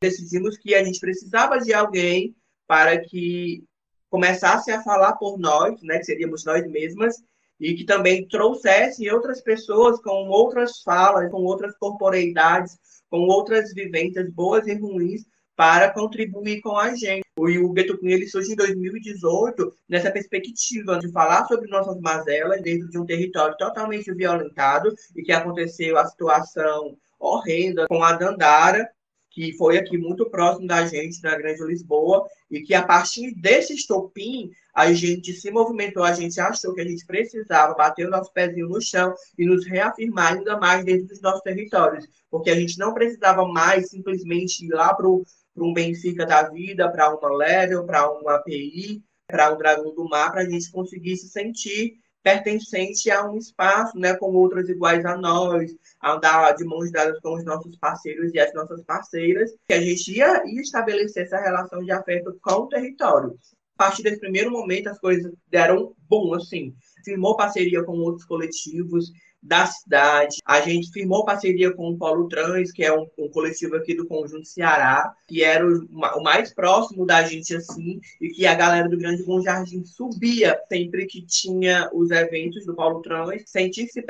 Decidimos 0.00 0.58
que 0.58 0.74
a 0.74 0.84
gente 0.84 1.00
precisava 1.00 1.58
de 1.58 1.72
alguém 1.72 2.36
para 2.66 2.98
que 3.00 3.64
começasse 4.10 4.70
a 4.70 4.82
falar 4.82 5.14
por 5.14 5.38
nós, 5.38 5.82
né? 5.82 5.98
Que 5.98 6.04
seríamos 6.04 6.44
nós 6.44 6.66
mesmas, 6.66 7.22
e 7.62 7.74
que 7.74 7.84
também 7.84 8.26
trouxessem 8.26 9.08
outras 9.12 9.40
pessoas 9.40 10.00
com 10.02 10.28
outras 10.28 10.82
falas, 10.82 11.30
com 11.30 11.42
outras 11.44 11.76
corporeidades, 11.78 12.76
com 13.08 13.20
outras 13.20 13.72
vivências 13.72 14.28
boas 14.30 14.66
e 14.66 14.74
ruins 14.74 15.22
para 15.54 15.92
contribuir 15.92 16.60
com 16.60 16.76
a 16.76 16.92
gente. 16.96 17.22
O 17.38 17.46
Hugo 17.46 17.98
Cunha 17.98 18.16
ele 18.16 18.26
surge 18.26 18.52
em 18.52 18.56
2018 18.56 19.72
nessa 19.88 20.10
perspectiva 20.10 20.98
de 20.98 21.12
falar 21.12 21.46
sobre 21.46 21.70
nossas 21.70 22.00
mazelas 22.00 22.60
dentro 22.62 22.88
de 22.90 22.98
um 22.98 23.06
território 23.06 23.56
totalmente 23.56 24.12
violentado 24.12 24.92
e 25.14 25.22
que 25.22 25.30
aconteceu 25.30 25.96
a 25.96 26.06
situação 26.06 26.96
horrenda 27.20 27.86
com 27.86 28.02
a 28.02 28.14
Dandara, 28.14 28.88
que 29.30 29.56
foi 29.56 29.78
aqui 29.78 29.96
muito 29.96 30.28
próximo 30.28 30.66
da 30.66 30.84
gente, 30.84 31.22
na 31.22 31.36
Grande 31.36 31.64
Lisboa, 31.64 32.26
e 32.50 32.60
que 32.60 32.74
a 32.74 32.82
partir 32.82 33.32
desse 33.36 33.72
estopim, 33.72 34.50
a 34.74 34.92
gente 34.92 35.32
se 35.32 35.50
movimentou, 35.50 36.02
a 36.02 36.12
gente 36.12 36.40
achou 36.40 36.74
que 36.74 36.80
a 36.80 36.88
gente 36.88 37.04
precisava 37.04 37.74
bater 37.74 38.06
o 38.06 38.10
nosso 38.10 38.32
pezinho 38.32 38.68
no 38.68 38.80
chão 38.80 39.14
e 39.38 39.44
nos 39.44 39.66
reafirmar 39.66 40.32
ainda 40.32 40.58
mais 40.58 40.84
dentro 40.84 41.06
dos 41.06 41.20
nossos 41.20 41.42
territórios, 41.42 42.06
porque 42.30 42.50
a 42.50 42.54
gente 42.54 42.78
não 42.78 42.94
precisava 42.94 43.46
mais 43.46 43.90
simplesmente 43.90 44.64
ir 44.64 44.70
lá 44.70 44.94
para 44.94 45.08
um 45.08 45.72
Benfica 45.74 46.24
da 46.24 46.48
vida, 46.48 46.90
para 46.90 47.14
uma 47.14 47.36
Level, 47.36 47.84
para 47.84 48.10
uma 48.10 48.36
API, 48.36 49.02
para 49.26 49.52
um 49.52 49.58
Dragão 49.58 49.94
do 49.94 50.08
Mar, 50.08 50.30
para 50.30 50.42
a 50.42 50.48
gente 50.48 50.70
conseguir 50.70 51.16
se 51.16 51.28
sentir 51.28 52.00
pertencente 52.22 53.10
a 53.10 53.28
um 53.28 53.36
espaço, 53.36 53.98
né, 53.98 54.14
com 54.14 54.32
outras 54.32 54.68
iguais 54.68 55.04
a 55.04 55.16
nós, 55.16 55.70
andar 56.02 56.52
de 56.52 56.64
mãos 56.64 56.90
dadas 56.92 57.18
com 57.20 57.34
os 57.34 57.44
nossos 57.44 57.76
parceiros 57.76 58.32
e 58.32 58.38
as 58.38 58.54
nossas 58.54 58.82
parceiras, 58.84 59.50
que 59.66 59.74
a 59.74 59.80
gente 59.80 60.16
ia, 60.16 60.42
ia 60.46 60.60
estabelecer 60.60 61.24
essa 61.24 61.40
relação 61.40 61.80
de 61.80 61.90
afeto 61.90 62.38
com 62.40 62.52
o 62.52 62.68
território. 62.68 63.36
Partir 63.82 64.04
desse 64.04 64.20
primeiro 64.20 64.48
momento, 64.48 64.86
as 64.86 65.00
coisas 65.00 65.32
deram 65.50 65.92
bom, 66.08 66.32
assim. 66.34 66.72
Firmou 67.04 67.36
parceria 67.36 67.82
com 67.82 67.98
outros 67.98 68.24
coletivos, 68.24 69.10
da 69.42 69.66
cidade. 69.66 70.36
A 70.44 70.60
gente 70.60 70.92
firmou 70.92 71.24
parceria 71.24 71.72
com 71.72 71.90
o 71.90 71.98
Polo 71.98 72.28
Trans, 72.28 72.70
que 72.70 72.84
é 72.84 72.96
um, 72.96 73.06
um 73.18 73.28
coletivo 73.28 73.74
aqui 73.74 73.94
do 73.94 74.06
Conjunto 74.06 74.46
Ceará, 74.46 75.12
que 75.26 75.42
era 75.42 75.66
o, 75.66 75.84
o, 75.90 76.22
mais 76.22 76.54
próximo 76.54 77.04
da 77.04 77.22
gente, 77.24 77.56
assim, 77.56 78.00
e 78.20 78.28
que 78.28 78.46
a 78.46 78.54
galera 78.54 78.88
do 78.88 78.96
Grande 78.96 79.24
Bom 79.24 79.40
Jardim 79.40 79.84
subia 79.84 80.58
sempre 80.68 81.06
que 81.06 81.26
tinha 81.26 81.90
os 81.92 82.10
eventos 82.10 82.64
do 82.64 82.74
Polo 82.74 83.02
Trans, 83.02 83.42
sentir-se 83.46 84.00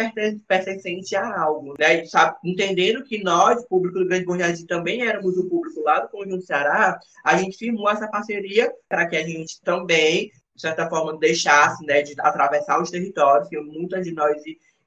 pertencente 0.47 1.17
a 1.17 1.41
algo, 1.41 1.75
né? 1.79 2.05
Sabe, 2.05 2.37
entendendo 2.45 3.03
que 3.03 3.23
nós, 3.23 3.65
público 3.67 4.01
do 4.01 4.07
Grande 4.07 4.27
Bom 4.27 4.39
Jardim, 4.39 4.67
também 4.67 5.07
éramos 5.07 5.39
o 5.39 5.49
público 5.49 5.81
lá 5.81 6.01
do 6.01 6.09
Conjunto 6.09 6.45
Ceará, 6.45 6.99
a 7.25 7.37
gente 7.39 7.57
firmou 7.57 7.89
essa 7.89 8.09
parceria 8.09 8.71
para 8.89 9.07
que 9.07 9.17
a 9.17 9.27
gente 9.27 9.61
também 9.63 10.31
de 10.55 10.61
certa 10.61 10.89
forma, 10.89 11.19
deixasse 11.19 11.85
né, 11.87 12.03
de 12.03 12.15
atravessar 12.21 12.81
os 12.81 12.91
territórios, 12.91 13.49
que 13.49 13.59
muitas 13.59 14.05
de 14.05 14.13
nós 14.13 14.37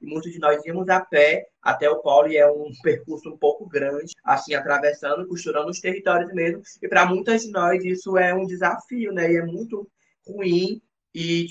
muitos 0.06 0.32
de 0.32 0.38
nós 0.38 0.64
íamos 0.64 0.88
a 0.88 1.00
pé 1.00 1.46
até 1.60 1.90
o 1.90 2.00
polo 2.00 2.28
e 2.28 2.36
é 2.36 2.50
um 2.50 2.70
percurso 2.82 3.28
um 3.28 3.36
pouco 3.36 3.66
grande, 3.66 4.12
assim, 4.24 4.54
atravessando, 4.54 5.26
costurando 5.26 5.70
os 5.70 5.80
territórios 5.80 6.32
mesmo. 6.32 6.62
E 6.82 6.88
para 6.88 7.06
muitas 7.06 7.42
de 7.42 7.50
nós 7.50 7.84
isso 7.84 8.16
é 8.16 8.34
um 8.34 8.46
desafio, 8.46 9.12
né? 9.12 9.30
E 9.30 9.36
é 9.36 9.44
muito 9.44 9.88
ruim 10.26 10.80
e 11.14 11.46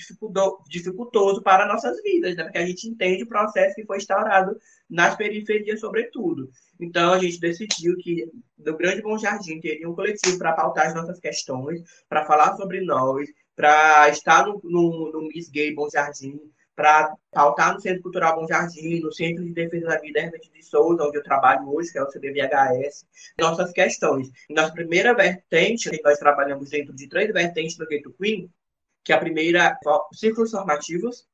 dificultoso 0.69 1.41
para 1.41 1.65
nossas 1.65 1.99
vidas, 2.03 2.35
né? 2.35 2.43
Porque 2.43 2.59
a 2.59 2.65
gente 2.65 2.87
entende 2.87 3.23
o 3.23 3.27
processo 3.27 3.73
que 3.73 3.85
foi 3.85 3.97
instaurado 3.97 4.55
nas 4.87 5.15
periferias, 5.15 5.79
sobretudo. 5.79 6.51
Então, 6.79 7.13
a 7.13 7.17
gente 7.17 7.39
decidiu 7.39 7.97
que 7.97 8.31
no 8.59 8.77
Grande 8.77 9.01
Bom 9.01 9.17
Jardim 9.17 9.59
teria 9.59 9.89
um 9.89 9.95
coletivo 9.95 10.37
para 10.37 10.53
pautar 10.53 10.85
as 10.85 10.93
nossas 10.93 11.19
questões, 11.19 11.81
para 12.07 12.25
falar 12.25 12.55
sobre 12.57 12.81
nós, 12.81 13.27
para 13.55 14.07
estar 14.09 14.45
no, 14.45 14.61
no, 14.63 15.11
no 15.11 15.27
Miss 15.29 15.49
Gay 15.49 15.73
Bom 15.73 15.89
Jardim, 15.89 16.39
para 16.75 17.15
pautar 17.31 17.73
no 17.73 17.79
Centro 17.79 18.03
Cultural 18.03 18.35
Bom 18.35 18.47
Jardim, 18.47 18.99
no 18.99 19.11
Centro 19.11 19.43
de 19.43 19.53
Defesa 19.53 19.87
da 19.87 19.99
Vida 19.99 20.19
Herbert 20.19 20.41
de 20.53 20.63
Souza, 20.63 21.03
onde 21.03 21.17
eu 21.17 21.23
trabalho 21.23 21.73
hoje, 21.73 21.91
que 21.91 21.97
é 21.97 22.03
o 22.03 22.09
CDVHS, 22.09 23.05
nossas 23.39 23.71
questões. 23.71 24.29
Nossa 24.49 24.73
primeira 24.73 25.13
vertente, 25.13 25.89
nós 26.03 26.19
trabalhamos 26.19 26.69
dentro 26.69 26.93
de 26.93 27.07
três 27.07 27.31
vertentes 27.31 27.77
do 27.77 27.87
Ghetto 27.87 28.13
Queen, 28.13 28.49
que 29.03 29.13
a 29.13 29.17
primeira 29.17 29.67
é 29.67 29.77
círculos 30.13 30.51
formativos, 30.51 31.25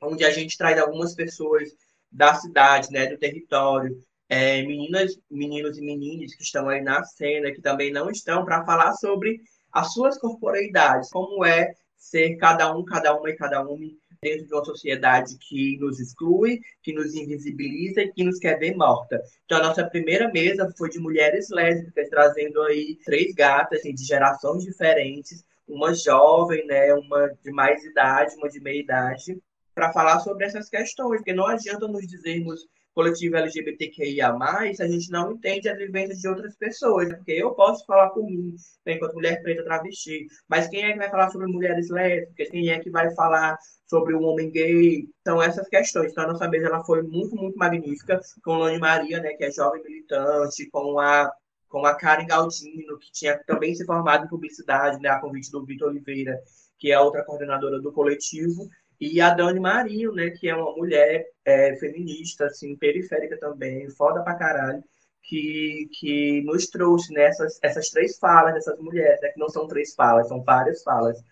onde 0.00 0.24
a 0.24 0.30
gente 0.30 0.56
traz 0.56 0.78
algumas 0.78 1.14
pessoas 1.14 1.68
da 2.10 2.34
cidade, 2.34 2.90
né, 2.90 3.06
do 3.06 3.18
território, 3.18 4.00
é, 4.28 4.62
meninas, 4.62 5.18
meninos 5.30 5.76
e 5.76 5.82
meninas 5.82 6.34
que 6.34 6.42
estão 6.42 6.68
aí 6.68 6.80
na 6.80 7.04
cena, 7.04 7.52
que 7.52 7.60
também 7.60 7.92
não 7.92 8.10
estão, 8.10 8.44
para 8.44 8.64
falar 8.64 8.94
sobre 8.94 9.40
as 9.72 9.92
suas 9.92 10.18
corporeidades, 10.18 11.10
como 11.10 11.44
é 11.44 11.74
ser 11.96 12.36
cada 12.36 12.74
um, 12.74 12.84
cada 12.84 13.14
uma 13.14 13.28
e 13.28 13.36
cada 13.36 13.60
uma 13.60 13.76
dentro 14.22 14.46
de 14.46 14.52
uma 14.52 14.64
sociedade 14.64 15.38
que 15.38 15.78
nos 15.78 15.98
exclui, 15.98 16.60
que 16.82 16.92
nos 16.92 17.14
invisibiliza 17.14 18.02
e 18.02 18.12
que 18.12 18.22
nos 18.22 18.38
quer 18.38 18.58
ver 18.58 18.76
morta. 18.76 19.22
Então, 19.46 19.58
a 19.58 19.62
nossa 19.62 19.84
primeira 19.88 20.30
mesa 20.30 20.70
foi 20.76 20.90
de 20.90 20.98
mulheres 20.98 21.48
lésbicas, 21.48 22.08
trazendo 22.10 22.60
aí 22.62 22.98
três 23.04 23.34
gatas 23.34 23.80
assim, 23.80 23.94
de 23.94 24.04
gerações 24.04 24.64
diferentes, 24.64 25.42
uma 25.66 25.94
jovem, 25.94 26.66
né, 26.66 26.92
uma 26.92 27.28
de 27.42 27.50
mais 27.50 27.82
idade, 27.82 28.36
uma 28.36 28.48
de 28.48 28.60
meia 28.60 28.80
idade, 28.80 29.40
para 29.74 29.92
falar 29.92 30.20
sobre 30.20 30.44
essas 30.44 30.68
questões, 30.68 31.18
porque 31.18 31.32
não 31.32 31.46
adianta 31.46 31.88
nos 31.88 32.06
dizermos 32.06 32.68
coletivo 32.94 33.36
LGBTQIA+, 33.36 34.34
a 34.36 34.88
gente 34.88 35.10
não 35.10 35.32
entende 35.32 35.68
as 35.68 35.78
vivências 35.78 36.18
de 36.18 36.28
outras 36.28 36.56
pessoas, 36.56 37.08
né? 37.08 37.16
porque 37.16 37.32
eu 37.32 37.52
posso 37.54 37.84
falar 37.86 38.10
por 38.10 38.24
mim, 38.24 38.54
né, 38.84 38.94
enquanto 38.94 39.14
mulher 39.14 39.42
preta 39.42 39.64
travesti, 39.64 40.26
mas 40.48 40.68
quem 40.68 40.84
é 40.84 40.92
que 40.92 40.98
vai 40.98 41.10
falar 41.10 41.30
sobre 41.30 41.46
mulheres 41.46 41.88
lésbicas? 41.88 42.48
Quem 42.48 42.70
é 42.70 42.78
que 42.78 42.90
vai 42.90 43.14
falar 43.14 43.56
sobre 43.86 44.14
um 44.14 44.24
homem 44.24 44.50
gay? 44.50 45.08
São 45.26 45.42
essas 45.42 45.68
questões. 45.68 46.12
Então, 46.12 46.24
a 46.24 46.28
nossa 46.28 46.48
mesa 46.48 46.66
ela 46.66 46.84
foi 46.84 47.02
muito, 47.02 47.36
muito 47.36 47.56
magnífica, 47.56 48.20
com 48.44 48.58
Lani 48.58 48.78
Maria, 48.78 49.20
né, 49.20 49.34
que 49.34 49.44
é 49.44 49.50
jovem 49.50 49.82
militante, 49.82 50.68
com 50.70 50.98
a 50.98 51.30
com 51.70 51.86
a 51.86 51.94
Karen 51.94 52.26
Galdino, 52.26 52.98
que 52.98 53.12
tinha 53.12 53.38
também 53.44 53.72
se 53.76 53.86
formado 53.86 54.24
em 54.24 54.28
publicidade, 54.28 55.00
né, 55.00 55.08
a 55.08 55.20
convite 55.20 55.52
do 55.52 55.64
Vitor 55.64 55.88
Oliveira, 55.88 56.36
que 56.76 56.90
é 56.90 56.98
outra 56.98 57.24
coordenadora 57.24 57.80
do 57.80 57.92
coletivo, 57.92 58.68
e 59.00 59.20
a 59.20 59.32
Dani 59.32 59.58
Marinho, 59.58 60.12
né, 60.12 60.30
que 60.30 60.48
é 60.48 60.54
uma 60.54 60.76
mulher 60.76 61.26
é, 61.44 61.74
feminista, 61.76 62.46
assim, 62.46 62.76
periférica 62.76 63.38
também, 63.38 63.88
foda 63.90 64.22
pra 64.22 64.34
caralho, 64.34 64.84
que, 65.22 65.88
que 65.98 66.42
nos 66.42 66.66
trouxe 66.66 67.12
nessas 67.12 67.54
né, 67.54 67.70
essas 67.70 67.88
três 67.88 68.18
falas 68.18 68.54
dessas 68.54 68.78
mulheres, 68.78 69.20
né, 69.22 69.28
que 69.30 69.40
não 69.40 69.48
são 69.48 69.66
três 69.66 69.94
falas, 69.94 70.28
são 70.28 70.42
várias 70.42 70.82
falas, 70.82 71.22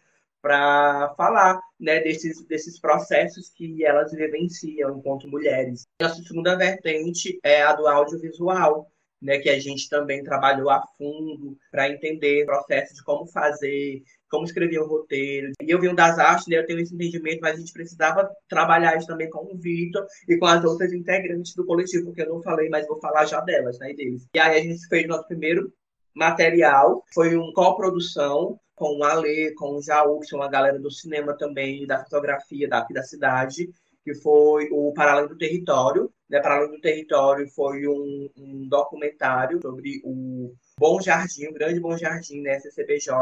para 0.40 1.12
falar 1.16 1.60
né, 1.78 2.00
desses, 2.00 2.44
desses 2.46 2.80
processos 2.80 3.50
que 3.50 3.84
elas 3.84 4.12
vivenciam 4.12 4.96
enquanto 4.96 5.28
mulheres. 5.28 5.86
Nossa 6.00 6.22
segunda 6.22 6.56
vertente 6.56 7.38
é 7.42 7.62
a 7.62 7.72
do 7.74 7.86
audiovisual, 7.86 8.90
né, 9.20 9.38
que 9.38 9.48
a 9.48 9.58
gente 9.58 9.88
também 9.88 10.22
trabalhou 10.22 10.70
a 10.70 10.82
fundo 10.96 11.56
para 11.70 11.88
entender 11.88 12.44
o 12.44 12.46
processo 12.46 12.94
de 12.94 13.02
como 13.02 13.26
fazer, 13.26 14.02
como 14.30 14.44
escrever 14.44 14.80
um 14.80 14.86
roteiro. 14.86 15.52
E 15.62 15.70
eu 15.70 15.80
vi 15.80 15.88
um 15.88 15.94
das 15.94 16.18
artes, 16.18 16.46
né, 16.46 16.58
eu 16.58 16.66
tenho 16.66 16.80
esse 16.80 16.94
entendimento, 16.94 17.40
mas 17.40 17.56
a 17.56 17.58
gente 17.58 17.72
precisava 17.72 18.30
trabalhar 18.48 18.96
isso 18.96 19.06
também 19.06 19.28
com 19.28 19.52
o 19.52 19.58
Vitor 19.58 20.06
e 20.28 20.36
com 20.36 20.46
as 20.46 20.64
outras 20.64 20.92
integrantes 20.92 21.54
do 21.54 21.66
coletivo, 21.66 22.06
porque 22.06 22.22
eu 22.22 22.28
não 22.28 22.42
falei, 22.42 22.68
mas 22.68 22.86
vou 22.86 23.00
falar 23.00 23.26
já 23.26 23.40
delas, 23.40 23.78
né, 23.78 23.92
e 23.92 23.96
deles. 23.96 24.26
E 24.34 24.38
aí 24.38 24.58
a 24.58 24.62
gente 24.62 24.86
fez 24.88 25.06
nosso 25.06 25.26
primeiro 25.26 25.72
material, 26.14 27.04
foi 27.12 27.36
uma 27.36 27.52
coprodução 27.52 28.58
com 28.74 28.98
o 28.98 29.04
Ale, 29.04 29.54
com 29.54 29.76
o 29.76 29.82
Jaú, 29.82 30.20
que 30.20 30.26
são 30.26 30.38
uma 30.38 30.48
galera 30.48 30.78
do 30.78 30.90
cinema 30.90 31.36
também, 31.36 31.84
da 31.86 32.04
fotografia 32.04 32.68
daqui 32.68 32.94
da 32.94 33.02
cidade, 33.02 33.68
que 34.08 34.14
foi 34.14 34.68
o 34.72 34.92
Para 34.94 35.12
Além 35.12 35.28
do 35.28 35.36
Território. 35.36 36.10
Né? 36.30 36.40
Para 36.40 36.56
Além 36.56 36.70
do 36.70 36.80
Território 36.80 37.46
foi 37.50 37.86
um, 37.86 38.30
um 38.38 38.66
documentário 38.68 39.60
sobre 39.60 40.00
o 40.02 40.54
Bom 40.78 41.00
Jardim, 41.00 41.46
o 41.48 41.52
grande 41.52 41.80
Bom 41.80 41.96
Jardim, 41.96 42.40
né, 42.40 42.58
CCBJ, 42.60 43.12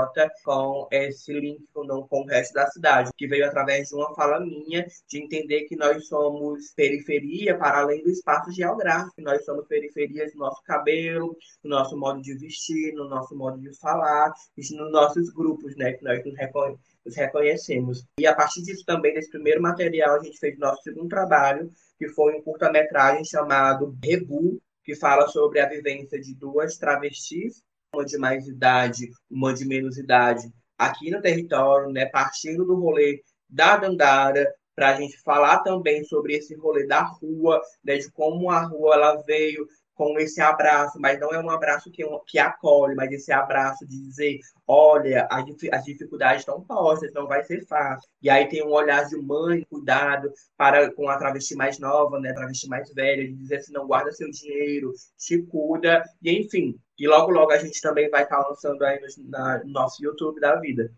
com 0.45 0.87
esse 0.93 1.33
link 1.33 1.65
com, 1.73 1.87
com 2.07 2.21
o 2.21 2.27
resto 2.27 2.53
da 2.53 2.67
cidade, 2.67 3.11
que 3.17 3.27
veio 3.27 3.47
através 3.47 3.89
de 3.89 3.95
uma 3.95 4.15
fala 4.15 4.41
minha, 4.41 4.87
de 5.09 5.19
entender 5.19 5.63
que 5.63 5.75
nós 5.75 6.07
somos 6.07 6.73
periferia 6.77 7.57
para 7.57 7.79
além 7.79 8.03
do 8.03 8.11
espaço 8.11 8.53
geográfico, 8.53 9.23
nós 9.23 9.45
somos 9.45 9.67
periferias 9.67 10.35
no 10.35 10.41
nosso 10.41 10.63
cabelo, 10.65 11.37
no 11.65 11.71
nosso 11.71 11.97
modo 11.97 12.21
de 12.21 12.37
vestir, 12.37 12.93
no 12.93 13.09
nosso 13.09 13.35
modo 13.35 13.59
de 13.59 13.75
falar, 13.79 14.33
nos 14.57 14.93
nossos 14.93 15.31
grupos, 15.31 15.75
né, 15.77 15.95
que 15.95 16.05
nós 16.05 16.23
nos 16.25 16.37
reconhecemos 16.37 16.96
nos 17.07 17.17
reconhecemos. 17.17 18.05
E 18.19 18.27
a 18.27 18.35
partir 18.35 18.63
disso 18.63 18.85
também, 18.85 19.15
desse 19.15 19.31
primeiro 19.31 19.63
material, 19.63 20.17
a 20.17 20.23
gente 20.23 20.39
fez 20.39 20.59
nosso 20.59 20.83
segundo 20.83 21.09
trabalho, 21.09 21.71
que 21.97 22.09
foi 22.09 22.35
um 22.35 22.43
curta-metragem 22.43 23.25
chamado 23.25 23.97
Rebu, 24.05 24.61
que 24.85 24.95
fala 24.97 25.29
sobre 25.29 25.61
a 25.61 25.69
vivência 25.69 26.21
de 26.21 26.35
duas 26.35 26.77
travestis, 26.77 27.63
uma 27.95 28.05
de 28.05 28.19
mais 28.19 28.47
idade, 28.47 29.11
uma 29.31 29.55
de 29.55 29.65
menos 29.65 29.97
idade, 29.97 30.53
aqui 30.77 31.11
no 31.11 31.23
território, 31.23 31.91
né, 31.91 32.07
partindo 32.07 32.65
do 32.65 32.75
rolê 32.75 33.23
da 33.49 33.77
Dandara, 33.77 34.53
para 34.75 34.91
a 34.91 35.01
gente 35.01 35.19
falar 35.23 35.61
também 35.61 36.05
sobre 36.05 36.35
esse 36.35 36.55
rolê 36.55 36.87
da 36.87 37.03
rua, 37.03 37.63
né, 37.83 37.97
de 37.97 38.11
como 38.13 38.51
a 38.51 38.61
rua 38.61 38.95
ela 38.95 39.17
veio 39.23 39.67
com 39.97 40.19
esse 40.21 40.43
abraço, 40.43 41.01
mas 41.01 41.19
não 41.19 41.33
é 41.33 41.43
um 41.43 41.49
abraço 41.51 41.91
que, 41.91 42.05
que 42.27 42.39
acolhe, 42.39 42.95
mas 42.95 43.11
esse 43.11 43.33
abraço 43.33 43.87
de 43.87 43.99
dizer, 43.99 44.39
olha, 44.67 45.27
as, 45.31 45.45
as 45.73 45.85
dificuldades 45.85 46.41
estão 46.43 46.61
postas, 46.61 47.13
não 47.15 47.27
vai 47.27 47.43
ser 47.43 47.67
fácil. 47.67 48.07
E 48.21 48.29
aí 48.29 48.47
tem 48.47 48.63
um 48.63 48.73
olhar 48.73 49.07
de 49.07 49.17
mãe, 49.17 49.67
cuidado 49.71 50.31
para 50.55 50.93
com 50.93 51.09
a 51.09 51.17
travesti 51.17 51.57
mais 51.57 51.79
nova, 51.79 52.21
né, 52.21 52.35
travesti 52.35 52.69
mais 52.69 52.93
velha, 52.93 53.27
de 53.27 53.33
dizer 53.33 53.57
assim, 53.57 53.73
não 53.73 53.87
guarda 53.87 54.13
seu 54.13 54.31
dinheiro, 54.31 54.93
se 55.17 55.43
cuida, 55.45 56.05
e 56.23 56.31
enfim. 56.31 56.79
E 56.99 57.09
logo, 57.09 57.33
logo 57.33 57.51
a 57.51 57.59
gente 57.59 57.81
também 57.81 58.11
vai 58.11 58.25
estar 58.25 58.39
lançando 58.47 58.85
aí 58.85 59.01
no, 59.01 59.31
na, 59.31 59.65
no 59.65 59.71
nosso 59.71 60.05
YouTube 60.05 60.41
da 60.41 60.57
vida. 60.57 60.93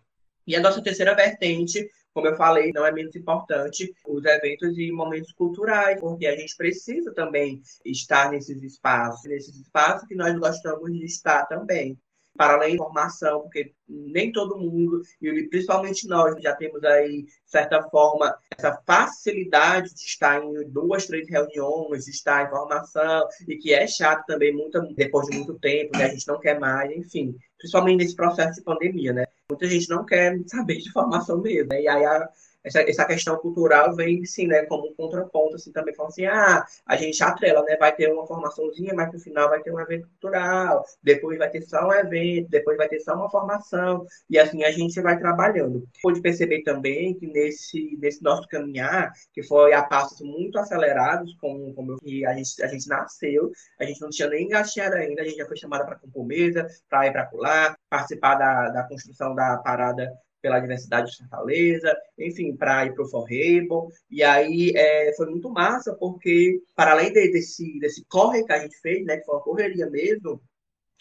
E 0.45 0.57
a 0.57 0.61
nossa 0.61 0.83
terceira 0.83 1.15
vertente 1.15 1.89
como 2.19 2.27
eu 2.27 2.37
falei, 2.37 2.73
não 2.75 2.85
é 2.85 2.91
menos 2.91 3.15
importante 3.15 3.95
os 4.05 4.25
eventos 4.25 4.77
e 4.77 4.91
momentos 4.91 5.31
culturais, 5.33 6.01
porque 6.01 6.27
a 6.27 6.37
gente 6.37 6.57
precisa 6.57 7.15
também 7.15 7.63
estar 7.85 8.33
nesses 8.33 8.61
espaços, 8.61 9.23
nesses 9.31 9.55
espaços 9.55 10.09
que 10.09 10.17
nós 10.17 10.37
gostamos 10.37 10.93
de 10.93 11.05
estar 11.05 11.47
também 11.47 11.97
para 12.37 12.55
além 12.55 12.77
da 12.77 12.83
formação, 12.83 13.43
porque 13.43 13.73
nem 13.89 14.33
todo 14.33 14.59
mundo, 14.59 15.01
e 15.23 15.45
principalmente 15.45 16.09
nós, 16.09 16.35
já 16.43 16.57
temos 16.57 16.83
aí, 16.83 17.23
de 17.23 17.33
certa 17.45 17.83
forma, 17.89 18.37
essa 18.57 18.83
facilidade 18.85 19.95
de 19.95 20.01
estar 20.01 20.43
em 20.43 20.69
duas, 20.71 21.07
três 21.07 21.29
reuniões, 21.29 22.05
de 22.05 22.11
estar 22.11 22.47
em 22.47 22.51
formação, 22.51 23.29
e 23.47 23.57
que 23.57 23.73
é 23.73 23.87
chato 23.87 24.27
também, 24.27 24.53
muito, 24.53 24.81
depois 24.95 25.29
de 25.29 25.37
muito 25.37 25.57
tempo, 25.61 25.97
né? 25.97 26.07
a 26.07 26.09
gente 26.09 26.27
não 26.27 26.41
quer 26.41 26.59
mais, 26.59 26.91
enfim, 26.91 27.37
principalmente 27.57 27.99
nesse 27.99 28.17
processo 28.17 28.59
de 28.59 28.65
pandemia, 28.65 29.13
né? 29.13 29.25
Muita 29.51 29.67
gente 29.67 29.89
não 29.89 30.05
quer 30.05 30.39
saber 30.47 30.77
de 30.77 30.93
formação 30.93 31.41
mesmo, 31.41 31.69
né? 31.71 31.83
E 31.83 31.89
aí 31.89 32.05
a, 32.05 32.29
essa, 32.65 32.81
essa 32.83 33.05
questão 33.05 33.37
cultural 33.39 33.95
vem, 33.95 34.25
sim, 34.25 34.47
né, 34.47 34.65
como 34.67 34.89
um 34.89 34.95
contraponto, 34.95 35.57
assim, 35.57 35.73
também 35.73 35.95
falando 35.95 36.11
assim, 36.11 36.27
ah, 36.27 36.65
a 36.87 36.97
gente 36.97 37.23
atrela, 37.23 37.63
né, 37.65 37.77
vai 37.77 37.95
ter 37.95 38.13
uma 38.13 38.27
formaçãozinha, 38.27 38.95
mas 38.95 39.13
no 39.13 39.19
final 39.19 39.49
vai 39.49 39.63
ter 39.63 39.73
um 39.73 39.81
evento 39.81 40.09
cultural, 40.09 40.85
depois 41.03 41.39
vai 41.39 41.51
ter 41.51 41.63
só 41.63 41.89
um 41.89 41.93
evento, 41.93 42.49
depois 42.51 42.77
vai 42.77 42.89
ter 42.89 43.01
só 43.01 43.15
uma 43.15 43.31
formação, 43.31 44.07
e 44.29 44.39
assim 44.39 44.65
a 44.65 44.71
gente 44.71 45.01
vai 45.01 45.19
trabalhando. 45.19 45.87
Pode 46.03 46.21
perceber 46.21 46.63
também 46.63 47.15
que 47.15 47.27
nesse, 47.27 47.97
nesse 48.01 48.23
nosso 48.23 48.49
caminhar, 48.49 49.13
que 49.33 49.43
foi 49.43 49.73
a 49.73 49.83
passos 49.83 50.21
muito 50.21 50.59
acelerados, 50.59 51.35
como, 51.41 51.73
como 51.75 51.99
que 51.99 52.25
a 52.27 52.35
gente, 52.35 52.63
a 52.63 52.67
gente 52.67 52.89
nasceu, 52.89 53.51
a 53.81 53.85
gente 53.85 54.01
não 54.01 54.11
tinha 54.11 54.29
nem 54.29 54.45
engateado 54.45 54.97
ainda, 54.97 55.23
a 55.23 55.25
gente 55.25 55.37
já 55.37 55.47
foi 55.47 55.57
chamada 55.57 55.85
para 55.85 55.97
compor 55.97 56.27
mesa, 56.27 56.67
para 56.89 57.07
ir 57.07 57.13
para 57.13 57.27
pular, 57.27 57.77
participar 57.89 58.35
da, 58.35 58.69
da 58.71 58.83
construção 58.85 59.35
da 59.35 59.57
parada 59.59 60.13
pela 60.41 60.61
diversidade 60.61 61.11
de 61.11 61.19
Fortaleza, 61.19 61.97
enfim, 62.19 62.57
para 62.57 62.87
ir 62.87 62.95
para 62.95 63.05
o 63.05 63.09
Forrebo. 63.09 63.91
E 64.11 64.23
aí 64.23 64.73
é, 64.75 65.13
foi 65.17 65.27
muito 65.27 65.51
massa, 65.51 65.95
porque, 65.95 66.63
para 66.75 66.93
além 66.93 67.13
de, 67.13 67.31
desse, 67.33 67.79
desse 67.79 68.05
corre 68.05 68.45
que 68.45 68.53
a 68.53 68.59
gente 68.59 68.79
fez, 68.81 69.05
né, 69.05 69.17
que 69.17 69.25
foi 69.25 69.35
uma 69.35 69.43
correria 69.43 69.89
mesmo, 69.91 70.41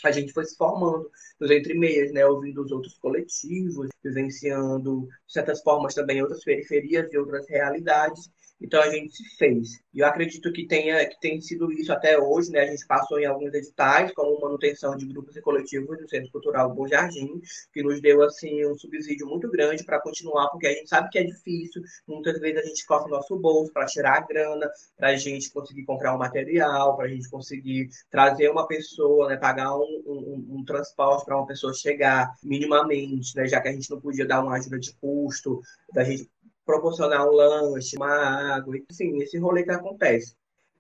a 0.04 0.12
gente 0.12 0.32
foi 0.32 0.46
se 0.46 0.56
formando 0.56 1.10
nos 1.40 1.50
entremeias, 1.50 2.12
né, 2.12 2.26
ouvindo 2.26 2.64
os 2.64 2.72
outros 2.72 2.98
coletivos, 2.98 3.90
vivenciando, 4.04 5.08
de 5.26 5.34
certas 5.34 5.62
formas, 5.62 5.96
também 5.96 6.22
outras 6.22 6.44
periferias 6.44 7.12
e 7.12 7.18
outras 7.18 7.48
realidades. 7.50 8.30
Então 8.60 8.82
a 8.82 8.90
gente 8.90 9.24
fez. 9.38 9.80
E 9.94 10.00
eu 10.00 10.08
acredito 10.08 10.52
que 10.52 10.68
tenha 10.68 11.08
que 11.08 11.20
tem 11.20 11.40
sido 11.42 11.72
isso 11.72 11.92
até 11.94 12.20
hoje, 12.20 12.52
né? 12.52 12.62
A 12.62 12.66
gente 12.66 12.86
passou 12.88 13.20
em 13.20 13.26
alguns 13.26 13.54
editais, 13.54 14.12
como 14.14 14.40
manutenção 14.42 14.96
de 14.96 15.06
grupos 15.06 15.36
e 15.36 15.42
coletivos 15.42 15.98
do 15.98 16.10
Centro 16.10 16.32
Cultural 16.32 16.74
Bom 16.74 16.88
Jardim, 16.88 17.40
que 17.72 17.84
nos 17.84 18.02
deu 18.02 18.24
assim 18.24 18.66
um 18.66 18.76
subsídio 18.76 19.28
muito 19.28 19.50
grande 19.50 19.84
para 19.84 20.02
continuar, 20.02 20.50
porque 20.50 20.68
a 20.68 20.74
gente 20.74 20.90
sabe 20.90 21.10
que 21.10 21.20
é 21.20 21.24
difícil. 21.24 21.82
Muitas 22.08 22.40
vezes 22.40 22.64
a 22.64 22.66
gente 22.66 22.86
corta 22.86 23.08
o 23.08 23.12
nosso 23.12 23.38
bolso 23.38 23.72
para 23.72 23.86
tirar 23.86 24.18
a 24.18 24.22
grana, 24.22 24.70
para 24.96 25.10
a 25.10 25.16
gente 25.16 25.52
conseguir 25.52 25.86
comprar 25.86 26.16
um 26.16 26.20
material, 26.20 26.96
para 26.96 27.06
a 27.06 27.10
gente 27.10 27.30
conseguir 27.30 27.90
trazer 28.10 28.50
uma 28.50 28.68
pessoa, 28.68 29.30
né? 29.30 29.38
Pagar 29.38 29.76
um, 29.76 30.04
um, 30.06 30.58
um 30.58 30.66
transporte 30.66 31.26
para 31.26 31.38
uma 31.38 31.48
pessoa 31.48 31.74
chegar 31.74 32.32
minimamente, 32.44 33.36
né? 33.36 33.48
Já 33.48 33.62
que 33.62 33.68
a 33.68 33.74
gente 33.74 33.90
não 33.90 34.02
podia 34.02 34.26
dar 34.26 34.44
uma 34.44 34.56
ajuda 34.56 34.80
de 34.80 34.94
custo, 34.96 35.62
da 35.94 36.04
gente 36.04 36.28
proporcionar 36.68 37.26
um 37.26 37.32
lanche, 37.32 37.96
uma 37.96 38.56
água, 38.56 38.76
sim, 38.92 39.18
esse 39.24 39.40
rolê 39.40 39.64
que 39.64 39.72
acontece. 39.72 40.36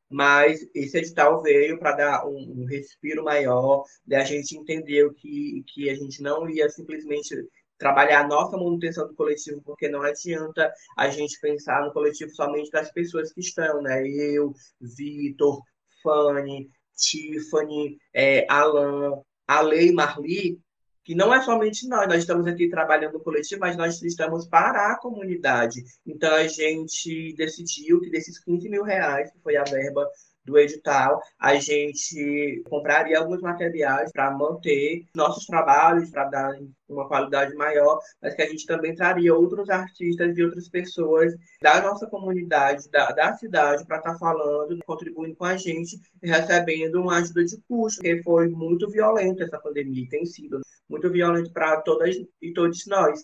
Mas 0.09 0.67
esse 0.75 0.97
edital 0.97 1.41
veio 1.41 1.79
para 1.79 1.93
dar 1.93 2.27
um, 2.27 2.61
um, 2.61 2.65
respiro 2.65 3.23
maior, 3.23 3.83
né? 4.05 4.17
a 4.17 4.23
gente 4.23 4.55
entendeu 4.55 5.13
que, 5.13 5.63
que 5.67 5.89
a 5.89 5.95
gente 5.95 6.21
não 6.21 6.49
ia 6.49 6.69
simplesmente 6.69 7.35
trabalhar 7.77 8.21
a 8.21 8.27
nossa 8.27 8.57
manutenção 8.57 9.07
do 9.07 9.15
coletivo, 9.15 9.61
porque 9.63 9.89
não 9.89 10.01
adianta 10.01 10.71
a 10.97 11.09
gente 11.09 11.39
pensar 11.39 11.83
no 11.85 11.93
coletivo 11.93 12.31
somente 12.31 12.71
das 12.71 12.91
pessoas 12.91 13.31
que 13.33 13.41
estão, 13.41 13.81
né? 13.81 14.07
Eu, 14.07 14.53
Vitor, 14.81 15.61
Fanny, 16.01 16.69
Tiffany, 16.95 17.97
é, 18.13 18.45
Alan, 18.49 19.21
Ale 19.47 19.89
e 19.89 19.91
Marli, 19.93 20.59
que 21.07 21.15
não 21.15 21.33
é 21.33 21.41
somente 21.41 21.87
nós, 21.87 22.05
nós 22.05 22.17
estamos 22.17 22.45
aqui 22.45 22.67
trabalhando 22.67 23.17
coletivo, 23.21 23.61
mas 23.61 23.77
nós 23.77 24.01
estamos 24.01 24.45
para 24.45 24.91
a 24.91 24.99
comunidade. 24.99 25.81
Então, 26.05 26.35
a 26.35 26.45
gente 26.45 27.33
decidiu 27.37 28.01
que 28.01 28.09
desses 28.09 28.37
15 28.43 28.67
mil 28.67 28.83
reais, 28.83 29.31
que 29.31 29.39
foi 29.39 29.55
a 29.55 29.63
verba 29.63 30.05
do 30.47 30.57
edital, 30.57 31.21
a 31.37 31.55
gente 31.55 32.63
compraria 32.69 33.19
alguns 33.19 33.41
materiais 33.41 34.11
para 34.11 34.31
manter 34.31 35.05
nossos 35.13 35.45
trabalhos, 35.45 36.09
para 36.09 36.23
dar 36.23 36.57
uma 36.87 37.07
qualidade 37.07 37.53
maior, 37.53 37.99
mas 38.21 38.33
que 38.33 38.41
a 38.41 38.47
gente 38.47 38.65
também 38.65 38.95
traria 38.95 39.35
outros 39.35 39.69
artistas 39.69 40.37
e 40.37 40.43
outras 40.43 40.69
pessoas 40.69 41.35
da 41.61 41.81
nossa 41.81 42.07
comunidade, 42.07 42.89
da, 42.89 43.11
da 43.11 43.33
cidade, 43.33 43.85
para 43.85 43.97
estar 43.97 44.13
tá 44.13 44.17
falando, 44.17 44.79
contribuindo 44.85 45.35
com 45.35 45.45
a 45.45 45.57
gente 45.57 45.99
e 46.23 46.27
recebendo 46.29 47.01
uma 47.01 47.17
ajuda 47.17 47.43
de 47.43 47.57
custo, 47.67 48.01
porque 48.01 48.23
foi 48.23 48.47
muito 48.47 48.89
violenta 48.89 49.43
essa 49.43 49.59
pandemia, 49.59 50.07
tem 50.09 50.25
sido 50.25 50.61
muito 50.89 51.11
violento 51.11 51.51
para 51.51 51.81
todas 51.81 52.15
e 52.41 52.53
todos 52.53 52.85
nós. 52.87 53.21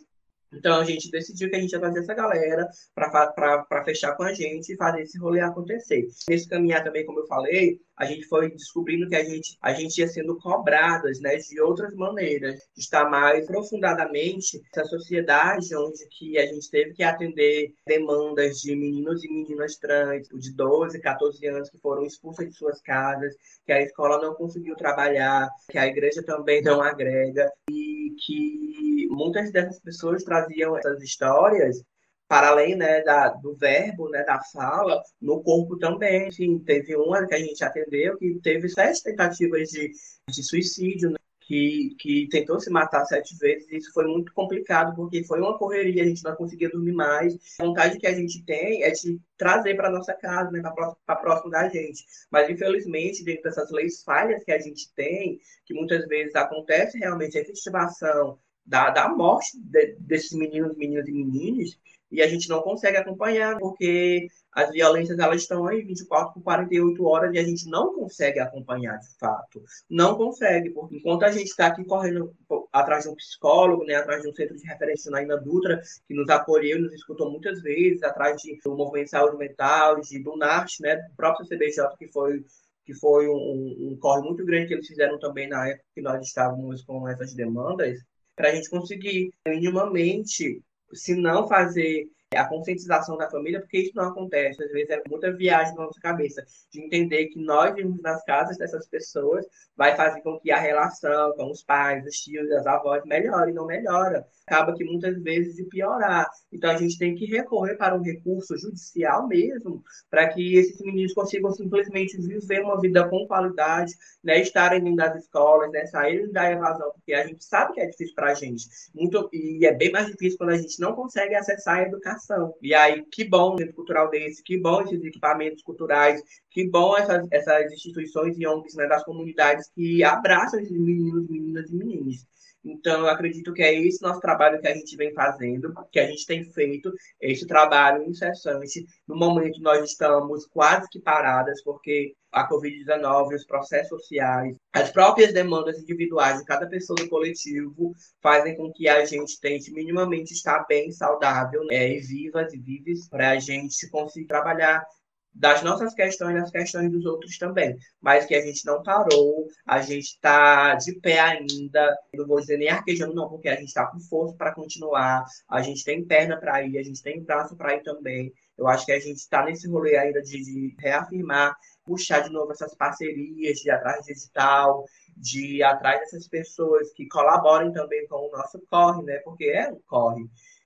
Então 0.53 0.79
a 0.79 0.83
gente 0.83 1.09
decidiu 1.09 1.49
que 1.49 1.55
a 1.55 1.59
gente 1.59 1.71
ia 1.71 1.79
trazer 1.79 1.99
essa 1.99 2.13
galera 2.13 2.67
para 2.95 3.83
fechar 3.83 4.15
com 4.15 4.23
a 4.23 4.33
gente 4.33 4.73
e 4.73 4.77
fazer 4.77 5.01
esse 5.01 5.17
rolê 5.17 5.39
acontecer. 5.41 6.07
Nesse 6.29 6.47
caminhar 6.47 6.83
também, 6.83 7.05
como 7.05 7.19
eu 7.19 7.27
falei, 7.27 7.79
a 7.97 8.05
gente 8.05 8.25
foi 8.27 8.49
descobrindo 8.49 9.07
que 9.07 9.15
a 9.15 9.23
gente, 9.23 9.57
a 9.61 9.73
gente 9.73 9.97
ia 9.99 10.07
sendo 10.07 10.37
cobradas 10.37 11.19
né, 11.19 11.35
de 11.37 11.61
outras 11.61 11.93
maneiras, 11.95 12.55
de 12.75 12.81
estar 12.81 13.09
mais 13.09 13.43
aprofundadamente 13.43 14.61
essa 14.75 14.85
sociedade 14.85 15.75
onde 15.75 16.07
que 16.09 16.37
a 16.37 16.45
gente 16.45 16.69
teve 16.69 16.93
que 16.93 17.03
atender 17.03 17.73
demandas 17.85 18.61
de 18.61 18.75
meninos 18.75 19.23
e 19.23 19.29
meninas 19.29 19.77
trans 19.77 20.27
de 20.27 20.53
12, 20.55 20.99
14 20.99 21.47
anos 21.47 21.69
que 21.69 21.77
foram 21.77 22.03
expulsas 22.03 22.47
de 22.47 22.55
suas 22.55 22.81
casas, 22.81 23.35
que 23.65 23.71
a 23.71 23.81
escola 23.81 24.21
não 24.21 24.33
conseguiu 24.33 24.75
trabalhar, 24.75 25.49
que 25.69 25.77
a 25.77 25.87
igreja 25.87 26.23
também 26.23 26.61
não 26.61 26.81
agrega 26.81 27.49
e 27.69 28.15
que 28.25 29.07
muitas 29.09 29.51
dessas 29.51 29.79
pessoas 29.79 30.23
traziam 30.43 30.77
essas 30.77 31.01
histórias 31.01 31.83
para 32.27 32.49
além 32.49 32.75
né, 32.75 33.01
da, 33.03 33.29
do 33.29 33.55
verbo, 33.55 34.09
né, 34.09 34.23
da 34.23 34.41
fala, 34.51 35.01
no 35.21 35.43
corpo 35.43 35.77
também. 35.77 36.29
Enfim, 36.29 36.57
teve 36.59 36.95
uma 36.95 37.27
que 37.27 37.35
a 37.35 37.39
gente 37.39 37.63
atendeu 37.63 38.17
que 38.17 38.39
teve 38.41 38.69
sete 38.69 39.03
tentativas 39.03 39.69
de, 39.69 39.91
de 40.29 40.43
suicídio, 40.43 41.11
né, 41.11 41.17
que, 41.41 41.95
que 41.99 42.27
tentou 42.29 42.59
se 42.59 42.71
matar 42.71 43.05
sete 43.05 43.37
vezes. 43.37 43.67
Isso 43.71 43.93
foi 43.93 44.05
muito 44.07 44.33
complicado, 44.33 44.95
porque 44.95 45.23
foi 45.25 45.39
uma 45.39 45.57
correria, 45.59 46.01
a 46.01 46.07
gente 46.07 46.23
não 46.23 46.35
conseguia 46.35 46.69
dormir 46.69 46.93
mais. 46.93 47.37
A 47.59 47.65
vontade 47.65 47.99
que 47.99 48.07
a 48.07 48.15
gente 48.15 48.43
tem 48.45 48.81
é 48.81 48.89
de 48.89 49.19
trazer 49.37 49.75
para 49.75 49.91
nossa 49.91 50.13
casa, 50.13 50.49
né, 50.49 50.61
para 51.05 51.15
próximo 51.17 51.51
da 51.51 51.69
gente. 51.69 52.03
Mas, 52.31 52.49
infelizmente, 52.49 53.23
dentro 53.23 53.43
dessas 53.43 53.69
leis 53.69 54.01
falhas 54.01 54.43
que 54.43 54.51
a 54.51 54.59
gente 54.59 54.91
tem, 54.95 55.39
que 55.65 55.73
muitas 55.75 56.07
vezes 56.07 56.33
acontece 56.33 56.97
realmente 56.97 57.37
a 57.37 57.41
efetivação 57.41 58.39
da, 58.65 58.89
da 58.89 59.09
morte 59.09 59.57
de, 59.59 59.95
desses 59.99 60.31
meninos, 60.31 60.75
meninas 60.75 61.07
e 61.07 61.11
meninas, 61.11 61.77
e 62.13 62.21
a 62.21 62.27
gente 62.27 62.47
não 62.47 62.61
consegue 62.61 62.95
acompanhar, 62.95 63.57
porque 63.57 64.27
as 64.51 64.71
violências 64.71 65.17
elas 65.17 65.41
estão 65.41 65.65
aí 65.65 65.81
24 65.81 66.31
por 66.31 66.43
48 66.43 67.03
horas 67.03 67.33
e 67.33 67.39
a 67.39 67.43
gente 67.43 67.67
não 67.67 67.95
consegue 67.95 68.39
acompanhar 68.39 68.99
de 68.99 69.17
fato. 69.17 69.63
Não 69.89 70.15
consegue, 70.15 70.69
porque 70.69 70.97
enquanto 70.97 71.23
a 71.23 71.31
gente 71.31 71.47
está 71.47 71.67
aqui 71.67 71.83
correndo 71.83 72.31
atrás 72.71 73.05
de 73.05 73.09
um 73.09 73.15
psicólogo, 73.15 73.83
né, 73.83 73.95
atrás 73.95 74.21
de 74.21 74.29
um 74.29 74.33
centro 74.33 74.55
de 74.55 74.63
referência 74.63 75.09
na 75.09 75.23
Ina 75.23 75.37
Dutra, 75.37 75.81
que 76.07 76.13
nos 76.13 76.29
acolheu, 76.29 76.79
nos 76.79 76.93
escutou 76.93 77.31
muitas 77.31 77.63
vezes, 77.63 78.03
atrás 78.03 78.39
de, 78.39 78.59
do 78.63 78.77
Movimento 78.77 79.05
de 79.05 79.09
Saúde 79.09 79.37
Mental, 79.37 79.99
de, 79.99 80.21
do 80.21 80.37
NART, 80.37 80.69
né, 80.81 80.97
do 80.97 81.15
próprio 81.15 81.47
CBJ, 81.47 81.97
que 81.97 82.07
foi 82.09 82.45
que 82.85 82.93
foi 82.93 83.29
um, 83.29 83.91
um 83.91 83.97
corre 83.97 84.21
muito 84.21 84.45
grande 84.45 84.67
que 84.67 84.73
eles 84.73 84.87
fizeram 84.87 85.17
também 85.17 85.47
na 85.47 85.69
época 85.69 85.85
que 85.95 86.01
nós 86.01 86.21
estávamos 86.21 86.83
com 86.83 87.07
essas 87.07 87.33
demandas, 87.33 87.97
para 88.35 88.49
a 88.49 88.55
gente 88.55 88.69
conseguir 88.69 89.33
minimamente 89.47 90.61
se 90.93 91.15
não 91.15 91.47
fazer 91.47 92.07
a 92.37 92.47
conscientização 92.47 93.17
da 93.17 93.29
família, 93.29 93.59
porque 93.59 93.79
isso 93.79 93.91
não 93.95 94.05
acontece. 94.05 94.63
Às 94.63 94.71
vezes 94.71 94.89
é 94.89 95.01
muita 95.09 95.31
viagem 95.31 95.75
na 95.75 95.83
nossa 95.83 95.99
cabeça 95.99 96.43
de 96.71 96.81
entender 96.81 97.27
que 97.27 97.39
nós 97.39 97.73
vivemos 97.73 98.01
nas 98.01 98.23
casas 98.23 98.57
dessas 98.57 98.87
pessoas 98.87 99.45
vai 99.75 99.95
fazer 99.95 100.21
com 100.21 100.39
que 100.39 100.51
a 100.51 100.59
relação 100.59 101.33
com 101.35 101.51
os 101.51 101.63
pais, 101.63 102.05
os 102.05 102.15
tios, 102.15 102.51
as 102.51 102.65
avós 102.65 103.03
melhore, 103.05 103.53
não 103.53 103.65
melhora. 103.65 104.25
Acaba 104.45 104.73
que 104.73 104.83
muitas 104.83 105.21
vezes 105.21 105.55
de 105.55 105.63
piorar. 105.65 106.29
Então 106.51 106.69
a 106.69 106.77
gente 106.77 106.97
tem 106.97 107.15
que 107.15 107.25
recorrer 107.25 107.75
para 107.75 107.95
um 107.95 108.01
recurso 108.01 108.57
judicial 108.57 109.27
mesmo, 109.27 109.83
para 110.09 110.27
que 110.27 110.55
esses 110.55 110.79
meninos 110.81 111.13
consigam 111.13 111.51
simplesmente 111.51 112.17
viver 112.17 112.61
uma 112.61 112.79
vida 112.79 113.07
com 113.09 113.25
qualidade, 113.27 113.93
né, 114.23 114.41
estarem 114.41 114.83
dentro 114.83 114.97
das 114.97 115.23
escolas, 115.23 115.71
né, 115.71 115.85
saírem 115.85 116.31
da 116.31 116.51
evasão, 116.51 116.91
porque 116.93 117.13
a 117.13 117.25
gente 117.25 117.43
sabe 117.43 117.73
que 117.73 117.81
é 117.81 117.87
difícil 117.87 118.15
para 118.15 118.31
a 118.31 118.33
gente. 118.33 118.67
Muito, 118.93 119.29
e 119.33 119.65
é 119.65 119.73
bem 119.73 119.91
mais 119.91 120.07
difícil 120.07 120.37
quando 120.37 120.51
a 120.51 120.57
gente 120.57 120.79
não 120.79 120.93
consegue 120.93 121.35
acessar 121.35 121.79
a 121.79 121.83
educação. 121.83 122.22
E 122.61 122.73
aí, 122.73 123.03
que 123.11 123.23
bom 123.23 123.53
um 123.53 123.57
centro 123.57 123.73
cultural 123.73 124.09
desse, 124.09 124.43
que 124.43 124.57
bom 124.57 124.81
esses 124.81 125.03
equipamentos 125.03 125.63
culturais, 125.63 126.21
que 126.49 126.69
bom 126.69 126.95
essas, 126.97 127.27
essas 127.31 127.71
instituições 127.71 128.37
e 128.37 128.47
ONGs 128.47 128.75
né, 128.75 128.87
das 128.87 129.03
comunidades 129.03 129.69
que 129.75 130.03
abraçam 130.03 130.59
esses 130.59 130.77
meninos, 130.77 131.27
meninas 131.29 131.69
e 131.69 131.75
meninos. 131.75 132.25
Então, 132.65 133.01
eu 133.01 133.09
acredito 133.09 133.53
que 133.53 133.61
é 133.61 133.73
esse 133.73 134.01
nosso 134.01 134.19
trabalho 134.19 134.59
que 134.61 134.67
a 134.67 134.73
gente 134.73 134.95
vem 134.95 135.13
fazendo, 135.13 135.73
que 135.91 135.99
a 135.99 136.07
gente 136.07 136.25
tem 136.25 136.43
feito, 136.45 136.91
esse 137.19 137.45
trabalho 137.45 138.03
incessante. 138.03 138.85
No 139.07 139.15
momento, 139.15 139.61
nós 139.61 139.83
estamos 139.83 140.45
quase 140.47 140.87
que 140.89 140.99
paradas, 140.99 141.61
porque 141.63 142.13
a 142.31 142.49
Covid-19, 142.49 143.35
os 143.35 143.45
processos 143.45 143.89
sociais, 143.89 144.57
as 144.73 144.89
próprias 144.89 145.33
demandas 145.33 145.77
individuais 145.79 146.39
de 146.39 146.45
cada 146.45 146.65
pessoa 146.67 146.95
do 146.95 147.07
coletivo 147.07 147.93
fazem 148.21 148.55
com 148.55 148.71
que 148.73 148.87
a 148.87 149.05
gente 149.05 149.39
tente 149.39 149.71
minimamente 149.71 150.33
estar 150.33 150.65
bem, 150.67 150.91
saudável 150.91 151.63
né, 151.65 151.95
e 151.95 151.99
vivas 151.99 152.51
e 152.53 152.59
vives 152.59 153.07
para 153.07 153.31
a 153.31 153.39
gente 153.39 153.87
conseguir 153.89 154.25
trabalhar 154.25 154.83
das 155.33 155.63
nossas 155.63 155.93
questões 155.93 156.35
nas 156.35 156.51
questões 156.51 156.91
dos 156.91 157.05
outros 157.05 157.37
também, 157.37 157.77
mas 157.99 158.25
que 158.25 158.35
a 158.35 158.41
gente 158.41 158.65
não 158.65 158.83
parou, 158.83 159.47
a 159.65 159.81
gente 159.81 160.05
está 160.05 160.75
de 160.75 160.93
pé 160.99 161.19
ainda, 161.19 161.95
não 162.13 162.27
vou 162.27 162.39
dizer 162.39 162.57
nem 162.57 162.69
arquejando 162.69 163.15
não, 163.15 163.29
porque 163.29 163.49
a 163.49 163.55
gente 163.55 163.69
está 163.69 163.87
com 163.87 163.99
força 163.99 164.35
para 164.35 164.53
continuar, 164.53 165.25
a 165.49 165.61
gente 165.61 165.83
tem 165.83 166.05
perna 166.05 166.37
para 166.37 166.61
ir, 166.63 166.77
a 166.77 166.83
gente 166.83 167.01
tem 167.01 167.23
braço 167.23 167.55
para 167.55 167.75
ir 167.75 167.83
também, 167.83 168.31
eu 168.57 168.67
acho 168.67 168.85
que 168.85 168.91
a 168.91 168.99
gente 168.99 169.17
está 169.17 169.43
nesse 169.43 169.67
rolê 169.67 169.97
ainda 169.97 170.21
de, 170.21 170.43
de, 170.43 170.75
reafirmar, 170.79 171.55
puxar 171.83 172.19
de 172.19 172.29
novo 172.29 172.51
essas 172.51 172.75
parcerias, 172.75 173.57
de 173.57 173.71
atrás 173.71 174.05
digital, 174.05 174.85
de 175.17 175.57
ir 175.57 175.63
atrás 175.63 175.99
dessas 176.01 176.27
pessoas 176.27 176.91
que 176.93 177.07
colaborem 177.07 177.71
também 177.73 178.07
com 178.07 178.27
o 178.27 178.31
nosso 178.31 178.61
corre, 178.69 179.03
né? 179.03 179.17
Porque 179.23 179.45
é 179.45 179.69
um 179.71 179.79
corre 179.87 180.23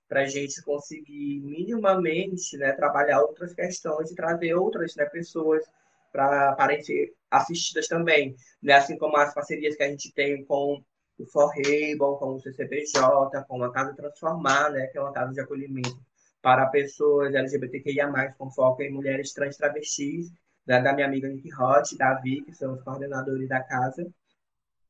para 0.08 0.22
a 0.22 0.26
gente 0.26 0.62
conseguir 0.64 1.42
minimamente 1.42 2.58
né, 2.58 2.72
trabalhar 2.74 3.22
outras 3.22 3.54
questões 3.54 4.12
e 4.12 4.16
trazer 4.16 4.54
outras 4.54 4.96
né, 4.96 5.06
pessoas 5.06 5.64
para 6.12 6.56
ser 6.82 7.14
assistidas 7.30 7.88
também, 7.88 8.36
né? 8.62 8.74
assim 8.74 8.98
como 8.98 9.18
as 9.18 9.34
parcerias 9.34 9.76
que 9.76 9.84
a 9.84 9.90
gente 9.90 10.12
tem 10.14 10.44
com 10.46 10.82
o 11.20 11.26
Forrable, 11.26 11.98
com 11.98 12.36
o 12.36 12.40
CCPJ, 12.40 13.44
com 13.48 13.64
a 13.64 13.72
Casa 13.72 13.94
Transformar, 13.96 14.72
né, 14.72 14.88
que 14.88 14.98
é 14.98 15.02
uma 15.02 15.12
casa 15.12 15.34
de 15.34 15.42
acolhimento 15.42 16.00
para 16.42 16.68
pessoas 16.68 17.34
LGBTQIA+, 17.34 18.34
com 18.38 18.50
foco 18.52 18.82
em 18.82 18.92
mulheres 18.92 19.34
trans 19.34 19.58
travestis, 19.58 20.32
né, 20.66 20.82
da 20.82 20.94
minha 20.94 21.08
amiga 21.08 21.28
Nick 21.28 21.50
Roth, 21.52 21.96
da 21.98 22.14
Vi, 22.16 22.42
que 22.42 22.54
são 22.54 22.74
os 22.74 22.84
coordenadores 22.84 23.50
da 23.50 23.62
casa, 23.62 24.08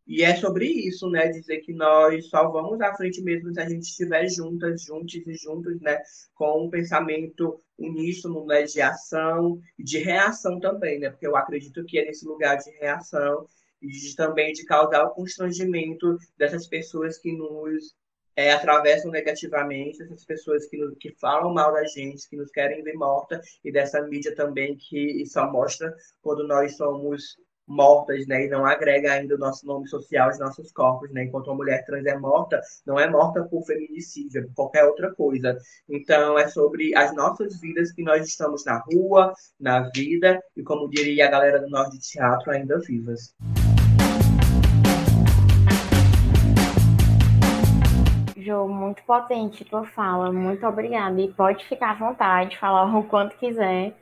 e 0.07 0.23
é 0.23 0.35
sobre 0.37 0.65
isso, 0.65 1.09
né? 1.09 1.27
Dizer 1.27 1.57
que 1.59 1.73
nós 1.73 2.29
só 2.29 2.49
vamos 2.49 2.79
à 2.79 2.95
frente 2.95 3.21
mesmo 3.21 3.53
se 3.53 3.59
a 3.59 3.67
gente 3.67 3.83
estiver 3.83 4.27
juntas, 4.29 4.83
juntos 4.83 5.15
e 5.15 5.33
juntos, 5.33 5.81
né? 5.81 6.01
Com 6.33 6.65
um 6.65 6.69
pensamento 6.69 7.59
uníssono, 7.77 8.45
né? 8.45 8.63
De 8.63 8.81
ação 8.81 9.59
e 9.77 9.83
de 9.83 9.97
reação 9.97 10.61
também, 10.61 10.97
né? 10.99 11.09
Porque 11.09 11.27
eu 11.27 11.35
acredito 11.35 11.83
que 11.83 11.99
é 11.99 12.05
nesse 12.05 12.25
lugar 12.25 12.55
de 12.55 12.71
reação 12.79 13.45
e 13.81 13.87
de, 13.87 14.15
também 14.15 14.53
de 14.53 14.63
causar 14.65 15.03
o 15.03 15.13
constrangimento 15.13 16.17
dessas 16.37 16.67
pessoas 16.67 17.17
que 17.17 17.33
nos 17.33 17.93
é, 18.37 18.53
atravessam 18.53 19.11
negativamente, 19.11 20.01
essas 20.01 20.23
pessoas 20.23 20.67
que, 20.67 20.77
nos, 20.77 20.95
que 20.99 21.11
falam 21.19 21.53
mal 21.53 21.73
da 21.73 21.83
gente, 21.83 22.29
que 22.29 22.37
nos 22.37 22.51
querem 22.51 22.81
ver 22.83 22.93
morta, 22.93 23.41
e 23.63 23.71
dessa 23.71 24.01
mídia 24.03 24.33
também 24.35 24.77
que 24.77 25.25
só 25.25 25.51
mostra 25.51 25.93
quando 26.21 26.47
nós 26.47 26.77
somos 26.77 27.35
mortas, 27.67 28.25
né, 28.27 28.45
e 28.45 28.49
não 28.49 28.65
agrega 28.65 29.11
ainda 29.11 29.35
o 29.35 29.37
nosso 29.37 29.65
nome 29.65 29.87
social 29.87 30.27
aos 30.27 30.39
nossos 30.39 30.71
corpos, 30.71 31.11
né, 31.11 31.23
enquanto 31.25 31.47
uma 31.47 31.57
mulher 31.57 31.85
trans 31.85 32.05
é 32.05 32.17
morta, 32.17 32.61
não 32.85 32.99
é 32.99 33.09
morta 33.09 33.43
por 33.43 33.63
feminicídio, 33.63 34.41
é 34.41 34.43
por 34.45 34.53
qualquer 34.53 34.85
outra 34.85 35.13
coisa. 35.13 35.57
Então, 35.89 36.37
é 36.37 36.47
sobre 36.47 36.95
as 36.95 37.13
nossas 37.15 37.59
vidas 37.59 37.91
que 37.91 38.03
nós 38.03 38.25
estamos 38.25 38.63
na 38.65 38.77
rua, 38.79 39.33
na 39.59 39.89
vida, 39.89 40.41
e 40.55 40.63
como 40.63 40.89
diria 40.89 41.27
a 41.27 41.31
galera 41.31 41.59
do 41.59 41.69
Norte 41.69 41.97
de 41.97 42.09
Teatro, 42.09 42.51
ainda 42.51 42.79
vivas. 42.79 43.35
Jo, 48.47 48.65
muito 48.65 49.03
potente 49.03 49.65
tua 49.65 49.85
fala, 49.87 50.31
muito 50.31 50.65
obrigada. 50.65 51.19
E 51.19 51.27
pode 51.33 51.65
ficar 51.65 51.91
à 51.91 51.93
vontade, 51.95 52.57
falar 52.57 52.97
o 52.97 53.03
quanto 53.03 53.37
quiser. 53.37 53.93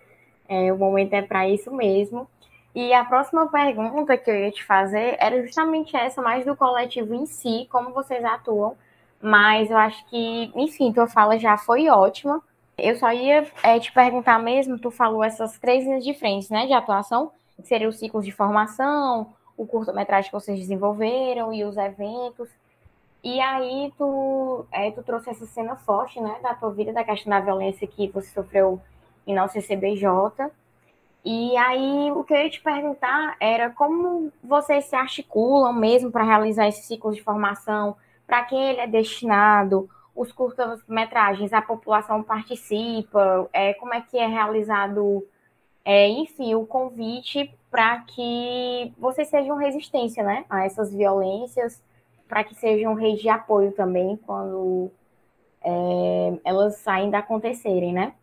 É, 0.47 0.71
o 0.71 0.77
momento 0.77 1.13
é 1.13 1.23
para 1.23 1.49
isso 1.49 1.73
mesmo. 1.73 2.27
E 2.75 2.93
a 2.93 3.05
próxima 3.05 3.47
pergunta 3.47 4.17
que 4.17 4.29
eu 4.29 4.35
ia 4.35 4.51
te 4.51 4.61
fazer 4.61 5.15
era 5.17 5.41
justamente 5.41 5.95
essa, 5.95 6.21
mais 6.21 6.45
do 6.45 6.57
coletivo 6.57 7.15
em 7.15 7.25
si, 7.25 7.69
como 7.71 7.93
vocês 7.93 8.23
atuam. 8.25 8.75
Mas 9.21 9.71
eu 9.71 9.77
acho 9.77 10.05
que, 10.09 10.51
enfim, 10.53 10.91
tua 10.91 11.07
fala 11.07 11.39
já 11.39 11.57
foi 11.57 11.87
ótima. 11.87 12.43
Eu 12.77 12.97
só 12.97 13.13
ia 13.13 13.47
é, 13.63 13.79
te 13.79 13.93
perguntar 13.93 14.39
mesmo, 14.39 14.77
tu 14.77 14.91
falou 14.91 15.23
essas 15.23 15.57
três 15.57 15.85
linhas 15.85 16.03
de 16.03 16.13
frente, 16.13 16.51
né, 16.51 16.67
de 16.67 16.73
atuação, 16.73 17.31
que 17.55 17.65
seriam 17.65 17.89
os 17.89 17.97
ciclos 17.97 18.25
de 18.25 18.33
formação, 18.33 19.33
o 19.55 19.65
curta-metragem 19.65 20.29
que 20.29 20.35
vocês 20.37 20.59
desenvolveram 20.59 21.53
e 21.53 21.63
os 21.63 21.77
eventos. 21.77 22.49
E 23.23 23.39
aí 23.39 23.93
tu, 23.97 24.65
é, 24.69 24.91
tu 24.91 25.01
trouxe 25.01 25.29
essa 25.29 25.45
cena 25.45 25.77
forte, 25.77 26.19
né, 26.19 26.35
da 26.43 26.53
tua 26.53 26.71
vida, 26.71 26.91
da 26.91 27.05
questão 27.05 27.29
da 27.29 27.39
violência 27.39 27.87
que 27.87 28.09
você 28.09 28.27
sofreu 28.31 28.81
em 29.25 29.33
não 29.33 29.47
CCBJ. 29.47 30.51
E 31.25 31.57
aí, 31.57 32.11
o 32.11 32.23
que 32.23 32.33
eu 32.33 32.37
ia 32.37 32.49
te 32.51 32.61
perguntar 32.61 33.35
era 33.39 33.71
como 33.71 34.31
vocês 34.43 34.85
se 34.85 34.95
articulam 34.95 35.73
mesmo 35.73 36.11
para 36.11 36.23
realizar 36.23 36.67
esse 36.67 36.83
ciclo 36.83 37.11
de 37.11 37.23
formação, 37.23 37.97
para 38.27 38.43
quem 38.43 38.69
ele 38.69 38.79
é 38.79 38.85
destinado, 38.85 39.89
os 40.15 40.31
curtas-metragens, 40.31 41.51
a 41.51 41.63
população 41.63 42.21
participa, 42.21 43.49
é, 43.51 43.73
como 43.73 43.95
é 43.95 44.01
que 44.01 44.19
é 44.19 44.27
realizado, 44.27 45.25
é, 45.83 46.07
enfim, 46.07 46.53
o 46.53 46.65
convite 46.65 47.51
para 47.71 48.01
que 48.01 48.93
vocês 48.95 49.27
sejam 49.27 49.57
resistência 49.57 50.23
né, 50.23 50.45
a 50.47 50.63
essas 50.63 50.93
violências, 50.93 51.81
para 52.27 52.43
que 52.43 52.53
sejam 52.53 52.93
rede 52.93 53.23
de 53.23 53.29
apoio 53.29 53.71
também 53.71 54.15
quando 54.27 54.91
é, 55.63 56.39
elas 56.45 56.87
ainda 56.87 57.17
acontecerem, 57.17 57.93
né? 57.93 58.13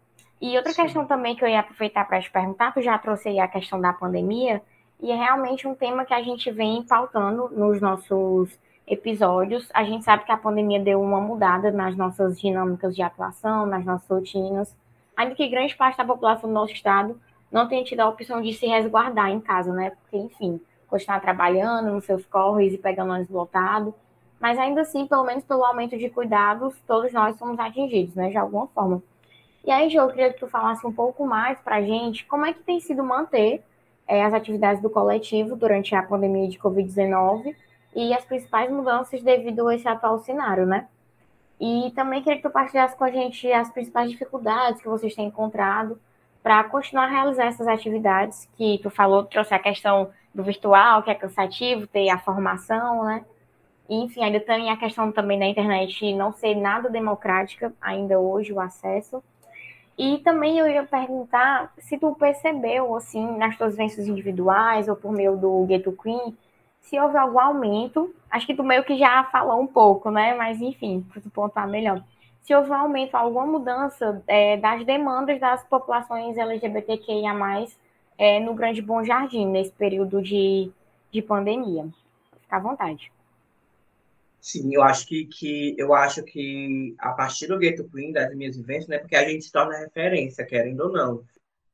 E 0.43 0.57
outra 0.57 0.73
Sim. 0.73 0.83
questão 0.83 1.07
também 1.07 1.37
que 1.37 1.45
eu 1.45 1.49
ia 1.49 1.61
aproveitar 1.61 2.05
para 2.05 2.21
te 2.21 2.29
perguntar, 2.29 2.75
tu 2.75 2.83
já 2.83 2.99
trouxe 2.99 3.29
aí 3.29 3.39
a 3.39 3.47
questão 3.47 3.81
da 3.81 3.93
pandemia, 3.93 4.61
e 5.01 5.13
é 5.13 5.15
realmente 5.15 5.69
um 5.69 5.75
tema 5.75 6.05
que 6.05 6.13
a 6.13 6.21
gente 6.21 6.51
vem 6.51 6.83
pautando 6.83 7.49
nos 7.51 7.81
nossos 7.81 8.59
episódios. 8.85 9.71
A 9.73 9.85
gente 9.85 10.05
sabe 10.05 10.25
que 10.25 10.33
a 10.33 10.37
pandemia 10.37 10.81
deu 10.81 11.01
uma 11.01 11.21
mudada 11.21 11.71
nas 11.71 11.97
nossas 11.97 12.41
dinâmicas 12.41 12.97
de 12.97 13.03
atuação, 13.03 13.67
nas 13.67 13.85
nossas 13.85 14.09
rotinas, 14.09 14.77
ainda 15.17 15.33
que 15.37 15.47
grande 15.47 15.77
parte 15.77 15.97
da 15.97 16.05
população 16.05 16.51
do 16.51 16.55
nosso 16.55 16.73
estado 16.73 17.21
não 17.51 17.69
tenha 17.69 17.85
tido 17.85 18.01
a 18.01 18.09
opção 18.09 18.43
de 18.43 18.53
se 18.53 18.67
resguardar 18.67 19.31
em 19.31 19.41
casa, 19.41 19.73
né? 19.73 19.91
Porque, 19.91 20.17
enfim, 20.17 20.61
continuar 20.89 21.21
trabalhando 21.21 21.93
nos 21.93 22.05
seus 22.05 22.27
corres 22.27 22.75
e 22.75 22.79
pegando 22.79 23.13
ônibus 23.13 23.31
lotado. 23.31 23.95
Mas 24.41 24.59
ainda 24.59 24.81
assim, 24.81 25.07
pelo 25.07 25.23
menos 25.23 25.45
pelo 25.45 25.65
aumento 25.65 25.97
de 25.97 26.11
cuidados, 26.11 26.75
todos 26.85 27.13
nós 27.13 27.37
somos 27.37 27.61
atingidos, 27.61 28.17
né? 28.17 28.29
De 28.31 28.37
alguma 28.37 28.67
forma. 28.67 29.01
E 29.65 29.71
aí, 29.71 29.89
Jô, 29.89 30.01
eu 30.01 30.09
queria 30.09 30.33
que 30.33 30.41
tu 30.41 30.49
falasse 30.49 30.85
um 30.87 30.93
pouco 30.93 31.25
mais 31.25 31.59
para 31.61 31.77
a 31.77 31.83
gente 31.83 32.27
como 32.27 32.45
é 32.45 32.53
que 32.53 32.63
tem 32.63 32.81
sido 32.81 33.05
manter 33.05 33.63
é, 34.09 34.25
as 34.25 34.35
atividades 34.35 34.83
do 34.83 34.91
coletivo 34.91 35.55
durante 35.55 35.95
a 35.95 36.03
pandemia 36.03 36.49
de 36.49 36.59
Covid-19 36.59 37.55
e 37.95 38.13
as 38.13 38.25
principais 38.25 38.71
mudanças 38.71 39.23
devido 39.23 39.69
a 39.69 39.75
esse 39.75 39.87
atual 39.87 40.19
cenário, 40.19 40.67
né? 40.67 40.89
E 41.61 41.93
também 41.95 42.23
queria 42.23 42.39
que 42.39 42.43
tu 42.43 42.51
partilhasse 42.51 42.97
com 42.97 43.05
a 43.05 43.11
gente 43.11 43.51
as 43.53 43.71
principais 43.71 44.11
dificuldades 44.11 44.83
que 44.83 44.89
vocês 44.89 45.15
têm 45.15 45.27
encontrado 45.29 46.01
para 46.43 46.65
continuar 46.65 47.05
a 47.05 47.09
realizar 47.09 47.45
essas 47.45 47.69
atividades 47.69 48.49
que 48.57 48.81
tu 48.83 48.91
falou, 48.91 49.25
trouxe 49.25 49.55
a 49.55 49.61
questão 49.61 50.11
do 50.35 50.43
virtual, 50.43 51.05
que 51.05 51.11
é 51.11 51.15
cansativo, 51.15 51.87
ter 51.87 52.09
a 52.11 52.19
formação, 52.19 53.05
né? 53.05 53.25
E, 53.89 53.95
enfim, 53.95 54.25
ainda 54.25 54.41
tem 54.41 54.71
a 54.71 54.77
questão 54.77 55.13
também 55.13 55.39
da 55.39 55.47
internet 55.47 56.13
não 56.15 56.33
ser 56.33 56.57
nada 56.57 56.91
democrática 56.91 57.73
ainda 57.81 58.19
hoje, 58.19 58.53
o 58.53 58.59
acesso. 58.59 59.23
E 59.99 60.19
também 60.19 60.59
eu 60.59 60.67
ia 60.67 60.85
perguntar 60.85 61.73
se 61.79 61.99
tu 61.99 62.15
percebeu, 62.15 62.95
assim, 62.97 63.37
nas 63.37 63.57
tuas 63.57 63.73
vivências 63.73 64.07
individuais 64.09 64.89
ou 64.89 64.97
por 64.97 65.13
meio 65.13 65.37
do 65.37 65.65
Ghetto 65.67 65.93
Queen, 65.93 66.37
se 66.81 66.99
houve 66.99 67.17
algum 67.17 67.39
aumento. 67.39 68.15
Acho 68.31 68.47
que 68.47 68.55
tu 68.55 68.65
meio 68.65 68.85
que 68.85 68.97
já 68.97 69.25
falou 69.25 69.61
um 69.61 69.67
pouco, 69.67 70.11
né? 70.11 70.35
Mas, 70.35 70.61
enfim, 70.61 71.07
para 71.13 71.21
tu 71.21 71.31
pontuar 71.31 71.69
melhor. 71.69 72.03
Se 72.43 72.55
houve 72.55 72.71
um 72.71 72.75
aumento, 72.75 73.15
alguma 73.15 73.47
mudança 73.47 74.23
é, 74.27 74.57
das 74.57 74.85
demandas 74.85 75.39
das 75.39 75.63
populações 75.65 76.37
LGBTQIA+, 76.37 77.33
é, 78.19 78.41
no 78.41 78.55
Grande 78.55 78.83
Bom 78.83 79.05
Jardim, 79.05 79.47
nesse 79.47 79.73
período 79.73 80.21
de, 80.21 80.71
de 81.11 81.23
pandemia. 81.23 81.87
Fica 82.41 82.57
à 82.57 82.61
vontade. 82.61 83.13
Sim, 84.43 84.75
eu 84.75 84.83
acho 84.83 85.07
que, 85.07 85.25
que 85.27 85.75
eu 85.79 85.95
acho 85.95 86.23
que 86.25 86.95
a 86.99 87.13
partir 87.13 87.47
do 87.47 87.59
Ghetto 87.59 87.89
Queen, 87.89 88.13
das 88.13 88.35
minhas 88.35 88.57
vivências, 88.57 88.89
né, 88.89 88.99
porque 88.99 89.15
a 89.17 89.27
gente 89.27 89.45
se 89.45 89.53
torna 89.53 89.79
referência, 89.79 90.45
querendo 90.45 90.81
ou 90.81 90.93
não 90.93 91.25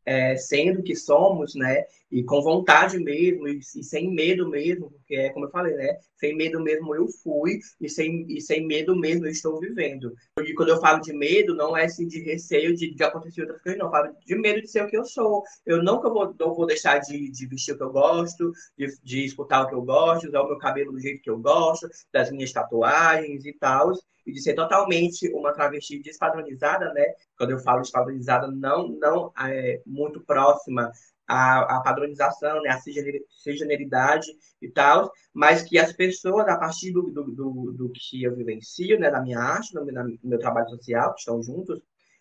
é, 0.09 0.37
sendo 0.37 0.83
que 0.83 0.97
somos, 0.97 1.55
né? 1.55 1.85
E 2.11 2.25
com 2.25 2.40
vontade 2.40 2.99
mesmo, 2.99 3.47
e, 3.47 3.59
e, 3.59 3.85
sem 3.85 4.11
medo 4.11 4.49
mesmo, 4.49 4.90
porque 4.90 5.14
é 5.14 5.29
como 5.29 5.44
eu 5.44 5.51
falei, 5.51 5.75
né? 5.75 5.99
Sem 6.16 6.35
medo 6.35 6.59
mesmo 6.62 6.94
eu 6.94 7.07
fui, 7.23 7.59
e 7.79 7.90
sem, 7.90 8.25
e 8.27 8.40
sem 8.40 8.66
medo 8.66 8.97
mesmo 8.97 9.27
eu 9.27 9.31
estou 9.31 9.61
vivendo. 9.61 10.14
E 10.40 10.55
quando 10.55 10.71
eu 10.71 10.81
falo 10.81 11.03
de 11.03 11.12
medo, 11.12 11.55
não 11.55 11.77
é 11.77 11.85
assim 11.85 12.09
de 12.09 12.23
receio 12.23 12.75
de, 12.75 12.94
de 12.94 13.05
acontecer 13.05 13.42
outras 13.42 13.61
coisas, 13.61 13.79
não. 13.79 13.88
Eu 13.88 13.92
falo 13.92 14.14
de 14.25 14.35
medo 14.35 14.62
de 14.62 14.71
ser 14.71 14.83
o 14.83 14.88
que 14.88 14.97
eu 14.97 15.05
sou. 15.05 15.42
Eu 15.66 15.83
nunca 15.83 16.09
vou, 16.09 16.35
não 16.40 16.55
vou 16.55 16.64
deixar 16.64 17.01
de, 17.01 17.31
de 17.31 17.47
vestir 17.47 17.75
o 17.75 17.77
que 17.77 17.85
eu 17.85 17.92
gosto, 17.92 18.51
de, 18.79 18.87
de 19.03 19.27
escutar 19.27 19.64
o 19.64 19.68
que 19.68 19.75
eu 19.75 19.83
gosto, 19.83 20.27
usar 20.27 20.40
o 20.40 20.49
meu 20.49 20.57
cabelo 20.57 20.92
do 20.92 21.01
jeito 21.01 21.21
que 21.21 21.29
eu 21.29 21.38
gosto, 21.38 21.87
das 22.11 22.31
minhas 22.31 22.51
tatuagens 22.51 23.44
e 23.44 23.53
tal 23.53 23.92
e 24.28 24.32
de 24.32 24.42
ser 24.42 24.54
totalmente 24.54 25.32
uma 25.32 25.54
travesti 25.54 25.98
despadronizada, 26.02 26.92
né? 26.92 27.14
Quando 27.36 27.52
eu 27.52 27.58
falo 27.60 27.80
despadronizada, 27.80 28.46
não, 28.46 28.88
não 28.88 29.32
é, 29.40 29.80
muito 29.86 30.20
próxima 30.20 30.92
à, 31.26 31.78
à 31.78 31.80
padronização, 31.80 32.60
né? 32.60 32.68
à 32.68 32.78
cisgeneridade 32.78 34.26
e 34.60 34.68
tal, 34.68 35.10
mas 35.32 35.62
que 35.62 35.78
as 35.78 35.94
pessoas, 35.94 36.46
a 36.46 36.58
partir 36.58 36.92
do, 36.92 37.10
do, 37.10 37.24
do, 37.24 37.72
do 37.72 37.90
que 37.90 38.22
eu 38.22 38.36
vivencio, 38.36 39.00
né? 39.00 39.10
da 39.10 39.22
minha 39.22 39.38
arte, 39.38 39.72
do 39.72 39.82
meu, 40.22 40.38
trabalho 40.38 40.68
social, 40.68 41.14
que 41.14 41.20
estão 41.20 41.42
juntos, 41.42 41.80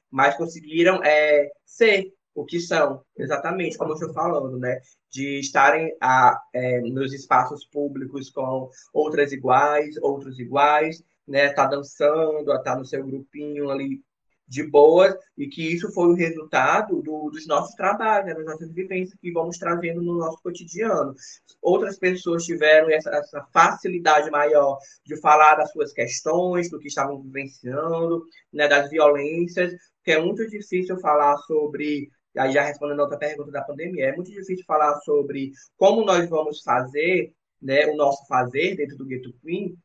mas 0.10 0.38
conseguiram 0.38 1.04
é, 1.04 1.52
ser 1.66 2.14
o 2.34 2.46
que 2.46 2.62
são, 2.62 3.04
exatamente 3.18 3.78
como 3.78 3.92
eu 3.92 3.96
estou 3.96 4.14
falando, 4.14 4.60
né? 4.60 4.80
De 5.12 5.40
estarem 5.40 5.92
a, 6.00 6.40
é, 6.54 6.80
nos 6.82 7.12
espaços 7.12 7.66
públicos 7.66 8.30
com 8.30 8.70
outras 8.94 9.32
iguais, 9.32 9.98
outros 10.04 10.40
iguais, 10.40 11.04
né? 11.28 11.50
Tá 11.50 11.66
dançando, 11.66 12.46
tá 12.64 12.76
no 12.76 12.86
seu 12.86 13.06
grupinho 13.06 13.70
ali 13.70 14.02
de 14.48 14.64
boas, 14.64 15.14
e 15.38 15.48
que 15.48 15.62
isso 15.74 15.92
foi 15.92 16.08
o 16.08 16.16
resultado 16.16 17.02
do, 17.02 17.30
dos 17.30 17.46
nossos 17.46 17.76
trabalhos, 17.76 18.28
né, 18.28 18.34
das 18.34 18.46
nossas 18.46 18.72
vivências 18.72 19.20
que 19.20 19.32
vamos 19.32 19.58
trazendo 19.58 20.02
no 20.02 20.18
nosso 20.18 20.42
cotidiano. 20.42 21.14
Outras 21.62 22.00
pessoas 22.00 22.46
tiveram 22.46 22.90
essa, 22.90 23.10
essa 23.10 23.46
facilidade 23.52 24.32
maior 24.32 24.80
de 25.06 25.20
falar 25.20 25.56
das 25.56 25.72
suas 25.72 25.92
questões, 25.92 26.70
do 26.70 26.80
que 26.80 26.88
estavam 26.88 27.22
vivenciando, 27.22 28.24
né, 28.54 28.68
das 28.68 28.90
violências, 28.90 29.74
que 30.04 30.12
é 30.12 30.22
muito 30.22 30.48
difícil 30.48 30.98
falar 31.00 31.38
sobre 31.40 32.10
aí 32.38 32.52
já 32.52 32.62
respondendo 32.62 33.00
a 33.00 33.04
outra 33.04 33.18
pergunta 33.18 33.52
da 33.52 33.64
pandemia, 33.64 34.06
é 34.06 34.16
muito 34.16 34.32
difícil 34.32 34.64
falar 34.66 34.96
sobre 35.02 35.52
como 35.76 36.06
nós 36.06 36.30
vamos 36.30 36.62
fazer, 36.62 37.34
né, 37.60 37.88
o 37.88 37.96
nosso 37.96 38.26
fazer 38.28 38.76
dentro 38.76 38.96
do 38.96 39.06
Ghetto 39.06 39.34
Queen, 39.42 39.76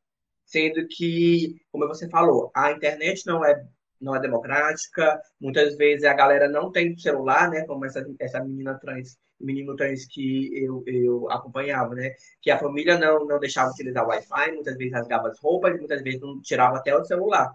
sendo 0.45 0.87
que, 0.89 1.57
como 1.71 1.89
você 1.89 2.09
falou, 2.09 2.51
a 2.55 2.73
internet 2.73 3.27
não 3.27 3.45
é 3.45 3.65
não 4.01 4.17
é 4.17 4.21
democrática, 4.21 5.21
muitas 5.41 5.77
vezes 5.77 6.05
a 6.05 6.13
galera 6.13 6.49
não 6.49 6.73
tem 6.73 6.99
celular, 6.99 7.49
né, 7.49 7.65
como 7.67 7.87
essa, 7.87 8.05
essa 8.19 8.43
menina 8.43 8.75
trans, 8.75 9.17
menino 9.41 9.77
trans 9.77 10.07
que 10.07 10.51
eu, 10.61 10.83
eu 10.87 11.31
acompanhava, 11.31 11.95
né, 11.95 12.13
que 12.41 12.51
a 12.51 12.59
família 12.59 12.99
não, 12.99 13.25
não 13.25 13.39
deixava 13.39 13.71
utilizar 13.71 14.05
o 14.05 14.09
Wi-Fi, 14.09 14.53
muitas 14.53 14.77
vezes 14.77 14.93
rasgava 14.93 15.29
as 15.29 15.39
roupas, 15.39 15.79
muitas 15.79 16.03
vezes 16.03 16.21
não 16.21 16.41
tirava 16.41 16.79
até 16.79 16.93
o 16.97 17.05
celular 17.05 17.55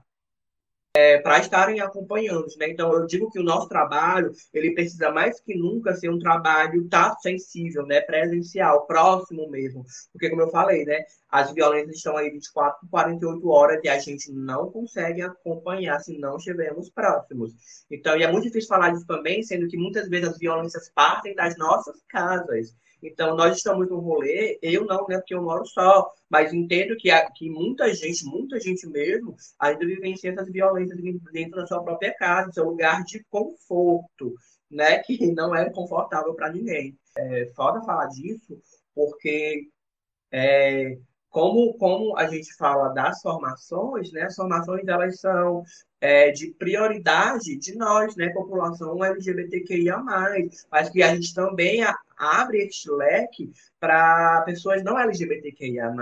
é, 0.98 1.20
para 1.20 1.38
estarem 1.38 1.80
acompanhando. 1.80 2.48
Né? 2.58 2.70
Então, 2.70 2.92
eu 2.92 3.06
digo 3.06 3.30
que 3.30 3.40
o 3.40 3.44
nosso 3.44 3.70
trabalho, 3.70 4.32
ele 4.52 4.74
precisa 4.74 5.12
mais 5.12 5.40
que 5.40 5.56
nunca 5.56 5.94
ser 5.94 6.10
um 6.10 6.18
trabalho 6.18 6.88
tá, 6.90 7.16
sensível, 7.20 7.86
né? 7.86 8.02
presencial, 8.02 8.88
próximo 8.88 9.48
mesmo. 9.48 9.86
Porque, 10.12 10.28
como 10.30 10.42
eu 10.42 10.50
falei, 10.50 10.86
né? 10.86 11.04
as 11.30 11.52
violências 11.52 11.98
estão 11.98 12.18
aí 12.18 12.32
24 12.32 12.80
por 12.80 12.90
48 12.90 13.50
horas 13.50 13.80
e 13.84 13.90
a 13.90 14.00
gente 14.00 14.32
não 14.32 14.72
consegue 14.72 15.22
acompanhar 15.22 16.00
se 16.00 16.18
não 16.18 16.38
estivermos 16.38 16.90
próximos. 16.90 17.54
Então, 17.92 18.18
e 18.18 18.24
é 18.24 18.32
muito 18.32 18.46
difícil 18.46 18.70
falar 18.70 18.90
disso 18.90 19.06
também, 19.06 19.44
sendo 19.44 19.68
que 19.68 19.78
muitas 19.78 20.10
vezes 20.10 20.30
as 20.30 20.38
violências 20.40 20.90
partem 20.96 21.36
das 21.36 21.56
nossas 21.58 22.02
casas. 22.10 22.76
Então, 23.02 23.36
nós 23.36 23.58
estamos 23.58 23.88
no 23.90 24.00
rolê, 24.00 24.58
eu 24.62 24.86
não, 24.86 25.06
né, 25.08 25.18
porque 25.18 25.36
eu 25.36 25.44
moro 25.44 25.66
só, 25.66 26.12
mas 26.30 26.52
entendo 26.52 26.96
que, 26.98 27.10
que 27.36 27.50
muita 27.50 27.94
gente, 27.94 28.26
muita 28.26 28.60
gente 28.60 28.88
mesmo, 28.88 29.36
ainda 29.60 29.86
vivencia 29.86 30.32
essas 30.32 30.52
violências 30.52 31.00
dentro 31.32 31.58
da 31.58 31.68
sua 31.68 31.84
própria 31.84 32.14
casa, 32.16 32.52
seu 32.52 32.66
lugar 32.66 33.04
de 33.04 33.24
conforto, 33.30 34.36
né, 34.70 35.00
que 35.00 35.32
não 35.32 35.56
é 35.56 35.70
confortável 35.70 36.34
para 36.34 36.52
ninguém. 36.52 36.98
É 37.16 37.46
foda 37.56 37.82
falar 37.82 38.08
disso, 38.08 38.60
porque 38.96 39.68
é, 40.32 40.98
como, 41.30 41.74
como 41.78 42.18
a 42.18 42.28
gente 42.28 42.54
fala 42.56 42.90
das 42.90 43.22
formações, 43.22 44.12
né, 44.12 44.24
as 44.24 44.36
formações 44.36 44.88
elas 44.88 45.20
são 45.20 45.64
é, 46.02 46.32
de 46.32 46.52
prioridade 46.52 47.58
de 47.58 47.76
nós, 47.76 48.16
né, 48.16 48.30
população 48.30 49.04
LGBTQIA+, 49.04 50.04
mas 50.72 50.90
que 50.90 51.04
a 51.04 51.14
gente 51.14 51.34
também 51.34 51.84
abre 52.18 52.64
este 52.64 52.90
leque 52.92 53.52
para 53.80 54.42
pessoas 54.42 54.84
não 54.84 55.00
LGBTQIA+, 55.00 55.94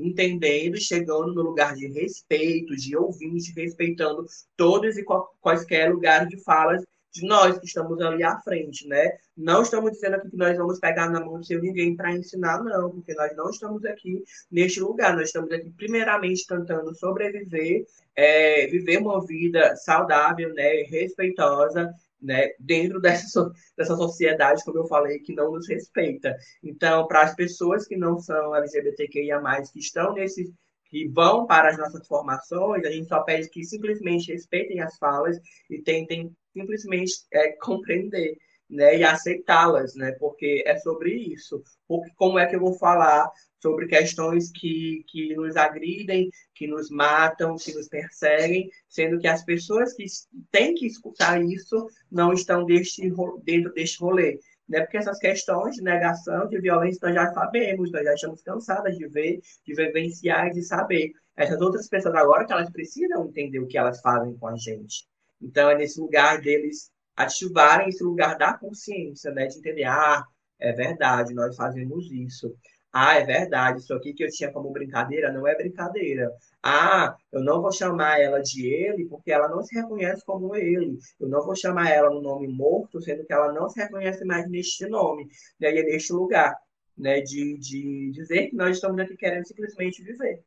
entendendo, 0.00 0.76
chegando 0.80 1.32
no 1.34 1.42
lugar 1.42 1.74
de 1.74 1.86
respeito, 1.88 2.74
de 2.76 2.96
ouvinte, 2.96 3.52
respeitando 3.54 4.26
todos 4.56 4.96
e 4.96 5.04
quaisquer 5.40 5.92
lugares 5.92 6.28
de 6.28 6.42
falas 6.42 6.84
de 7.14 7.24
nós 7.26 7.56
que 7.58 7.66
estamos 7.66 8.00
ali 8.00 8.24
à 8.24 8.40
frente, 8.40 8.88
né? 8.88 9.12
Não 9.36 9.62
estamos 9.62 9.92
dizendo 9.92 10.16
aqui 10.16 10.30
que 10.30 10.36
nós 10.36 10.56
vamos 10.58 10.80
pegar 10.80 11.08
na 11.08 11.20
mão 11.20 11.38
de 11.38 11.46
seu 11.46 11.62
ninguém 11.62 11.94
para 11.94 12.12
ensinar, 12.12 12.62
não, 12.64 12.90
porque 12.90 13.14
nós 13.14 13.34
não 13.36 13.50
estamos 13.50 13.84
aqui 13.84 14.24
neste 14.50 14.80
lugar. 14.80 15.14
Nós 15.14 15.28
estamos 15.28 15.50
aqui, 15.52 15.70
primeiramente, 15.76 16.44
tentando 16.44 16.92
sobreviver, 16.96 17.86
é, 18.16 18.66
viver 18.66 18.98
uma 18.98 19.24
vida 19.24 19.76
saudável, 19.76 20.52
né, 20.54 20.82
respeitosa, 20.88 21.94
né, 22.24 22.50
dentro 22.58 23.00
dessa, 23.00 23.52
dessa 23.76 23.96
sociedade, 23.96 24.64
como 24.64 24.78
eu 24.78 24.86
falei, 24.86 25.18
que 25.18 25.34
não 25.34 25.52
nos 25.52 25.68
respeita. 25.68 26.36
Então, 26.62 27.06
para 27.06 27.22
as 27.22 27.34
pessoas 27.34 27.86
que 27.86 27.96
não 27.96 28.18
são 28.18 28.54
LGBTQIA, 28.54 29.40
que 29.72 29.78
estão 29.78 30.14
nesses 30.14 30.50
que 30.86 31.08
vão 31.08 31.44
para 31.46 31.70
as 31.70 31.76
nossas 31.78 32.06
formações, 32.06 32.84
a 32.84 32.90
gente 32.90 33.08
só 33.08 33.20
pede 33.22 33.50
que 33.50 33.64
simplesmente 33.64 34.32
respeitem 34.32 34.80
as 34.80 34.96
falas 34.96 35.36
e 35.68 35.82
tentem 35.82 36.32
simplesmente 36.52 37.12
é, 37.32 37.50
compreender 37.60 38.36
né, 38.68 38.98
e 38.98 39.04
aceitá-las, 39.04 39.94
né, 39.94 40.12
porque 40.12 40.62
é 40.66 40.76
sobre 40.78 41.12
isso. 41.12 41.62
Porque 41.86 42.10
como 42.16 42.38
é 42.38 42.46
que 42.46 42.56
eu 42.56 42.60
vou 42.60 42.74
falar 42.74 43.30
sobre 43.60 43.86
questões 43.86 44.50
que, 44.50 45.04
que 45.08 45.34
nos 45.36 45.56
agridem, 45.56 46.30
que 46.54 46.66
nos 46.66 46.90
matam, 46.90 47.56
que 47.56 47.74
nos 47.74 47.88
perseguem, 47.88 48.70
sendo 48.88 49.18
que 49.18 49.26
as 49.26 49.44
pessoas 49.44 49.94
que 49.94 50.04
têm 50.50 50.74
que 50.74 50.86
escutar 50.86 51.42
isso 51.42 51.88
não 52.10 52.32
estão 52.32 52.64
deste, 52.66 53.10
dentro 53.42 53.72
deste 53.72 53.98
rolê 54.00 54.38
né? 54.68 54.80
Porque 54.80 54.96
essas 54.96 55.18
questões 55.18 55.76
de 55.76 55.82
negação, 55.82 56.48
de 56.48 56.58
violência, 56.60 57.00
nós 57.02 57.14
já 57.14 57.32
sabemos, 57.32 57.90
nós 57.92 58.04
já 58.04 58.14
estamos 58.14 58.42
cansadas 58.42 58.96
de 58.96 59.06
ver, 59.08 59.40
de 59.64 59.74
vivenciar 59.74 60.48
e 60.48 60.52
de 60.52 60.62
saber. 60.62 61.12
Essas 61.36 61.60
outras 61.60 61.88
pessoas 61.88 62.14
agora 62.14 62.46
que 62.46 62.52
elas 62.52 62.70
precisam 62.70 63.26
entender 63.26 63.58
o 63.58 63.66
que 63.66 63.76
elas 63.76 64.00
fazem 64.00 64.36
com 64.36 64.48
a 64.48 64.56
gente. 64.56 65.06
Então 65.40 65.68
é 65.70 65.76
nesse 65.76 66.00
lugar 66.00 66.40
deles 66.40 66.90
ativarem 67.16 67.88
esse 67.88 68.02
lugar 68.02 68.36
da 68.36 68.56
consciência, 68.56 69.30
né? 69.32 69.46
De 69.46 69.58
entender, 69.58 69.84
ah, 69.84 70.24
é 70.58 70.72
verdade, 70.72 71.34
nós 71.34 71.56
fazemos 71.56 72.10
isso. 72.10 72.54
Ah, 72.96 73.16
é 73.16 73.24
verdade, 73.24 73.80
isso 73.80 73.92
aqui 73.92 74.14
que 74.14 74.22
eu 74.24 74.30
tinha 74.30 74.52
como 74.52 74.70
brincadeira 74.70 75.32
não 75.32 75.48
é 75.48 75.56
brincadeira. 75.56 76.30
Ah, 76.62 77.16
eu 77.32 77.42
não 77.42 77.60
vou 77.60 77.72
chamar 77.72 78.20
ela 78.20 78.40
de 78.40 78.66
ele 78.66 79.06
porque 79.06 79.32
ela 79.32 79.48
não 79.48 79.62
se 79.64 79.74
reconhece 79.74 80.24
como 80.24 80.54
ele. 80.54 80.96
Eu 81.18 81.28
não 81.28 81.44
vou 81.44 81.56
chamar 81.56 81.90
ela 81.90 82.08
no 82.08 82.22
nome 82.22 82.46
morto, 82.46 83.00
sendo 83.00 83.24
que 83.26 83.32
ela 83.32 83.52
não 83.52 83.68
se 83.68 83.80
reconhece 83.80 84.24
mais 84.24 84.48
neste 84.48 84.86
nome, 84.86 85.26
né? 85.58 85.74
E 85.74 85.78
é 85.80 85.82
neste 85.82 86.12
lugar, 86.12 86.56
né? 86.96 87.20
De, 87.20 87.58
de 87.58 88.12
dizer 88.12 88.50
que 88.50 88.56
nós 88.56 88.76
estamos 88.76 89.00
aqui 89.00 89.16
querendo 89.16 89.46
simplesmente 89.46 90.02
viver. 90.02 90.44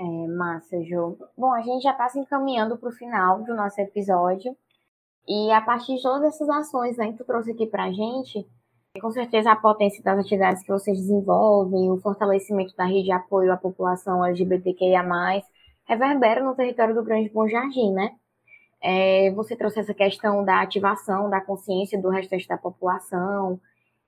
É, 0.00 0.04
massa, 0.04 0.82
Ju. 0.82 1.16
Bom, 1.36 1.52
a 1.52 1.62
gente 1.62 1.82
já 1.82 1.92
está 1.92 2.08
se 2.08 2.18
encaminhando 2.18 2.76
para 2.76 2.88
o 2.88 2.92
final 2.92 3.44
do 3.44 3.54
nosso 3.54 3.80
episódio. 3.80 4.56
E 5.28 5.52
a 5.52 5.60
partir 5.60 5.96
de 5.96 6.02
todas 6.02 6.22
essas 6.34 6.48
ações 6.48 6.96
né, 6.96 7.12
que 7.12 7.18
tu 7.18 7.24
trouxe 7.24 7.50
aqui 7.50 7.66
para 7.66 7.84
a 7.84 7.92
gente, 7.92 8.46
com 8.98 9.10
certeza 9.10 9.52
a 9.52 9.56
potência 9.56 10.02
das 10.02 10.18
atividades 10.18 10.62
que 10.62 10.72
vocês 10.72 10.96
desenvolvem, 10.96 11.90
o 11.90 11.98
fortalecimento 11.98 12.74
da 12.74 12.84
rede 12.84 13.04
de 13.04 13.12
apoio 13.12 13.52
à 13.52 13.56
população 13.56 14.24
LGBTQIA+, 14.24 15.04
reverbera 15.84 16.42
no 16.42 16.54
território 16.54 16.94
do 16.94 17.04
Grande 17.04 17.28
Bom 17.28 17.46
Jardim, 17.46 17.92
né? 17.92 18.12
É, 18.82 19.30
você 19.32 19.54
trouxe 19.54 19.80
essa 19.80 19.92
questão 19.92 20.44
da 20.44 20.62
ativação 20.62 21.28
da 21.28 21.40
consciência 21.40 22.00
do 22.00 22.08
restante 22.08 22.48
da 22.48 22.56
população. 22.56 23.60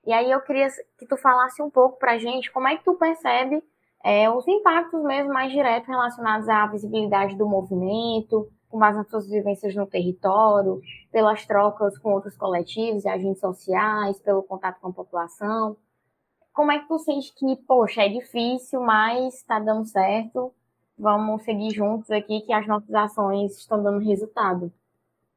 E 0.05 0.11
aí 0.11 0.31
eu 0.31 0.41
queria 0.41 0.67
que 0.97 1.05
tu 1.05 1.17
falasse 1.17 1.61
um 1.61 1.69
pouco 1.69 1.99
pra 1.99 2.17
gente 2.17 2.51
como 2.51 2.67
é 2.67 2.77
que 2.77 2.83
tu 2.83 2.95
percebe 2.95 3.61
é, 4.03 4.29
os 4.29 4.47
impactos 4.47 5.03
mesmo 5.03 5.31
mais 5.31 5.51
diretos 5.51 5.87
relacionados 5.87 6.49
à 6.49 6.65
visibilidade 6.67 7.35
do 7.35 7.47
movimento, 7.47 8.49
com 8.71 8.79
base 8.79 8.97
nas 8.97 9.09
suas 9.09 9.27
vivências 9.27 9.75
no 9.75 9.85
território, 9.85 10.81
pelas 11.11 11.45
trocas 11.45 11.97
com 11.97 12.13
outros 12.13 12.37
coletivos 12.37 13.03
e 13.03 13.09
agentes 13.09 13.41
sociais, 13.41 14.19
pelo 14.19 14.41
contato 14.41 14.79
com 14.79 14.87
a 14.87 14.93
população. 14.93 15.77
Como 16.53 16.71
é 16.71 16.79
que 16.79 16.87
tu 16.87 16.97
sente 16.97 17.33
que, 17.35 17.55
poxa, 17.67 18.03
é 18.03 18.09
difícil, 18.09 18.81
mas 18.81 19.35
está 19.35 19.59
dando 19.59 19.85
certo? 19.85 20.53
Vamos 20.97 21.43
seguir 21.43 21.71
juntos 21.71 22.09
aqui 22.11 22.41
que 22.41 22.53
as 22.53 22.67
nossas 22.67 22.93
ações 22.93 23.57
estão 23.57 23.81
dando 23.81 23.99
resultado. 23.99 24.71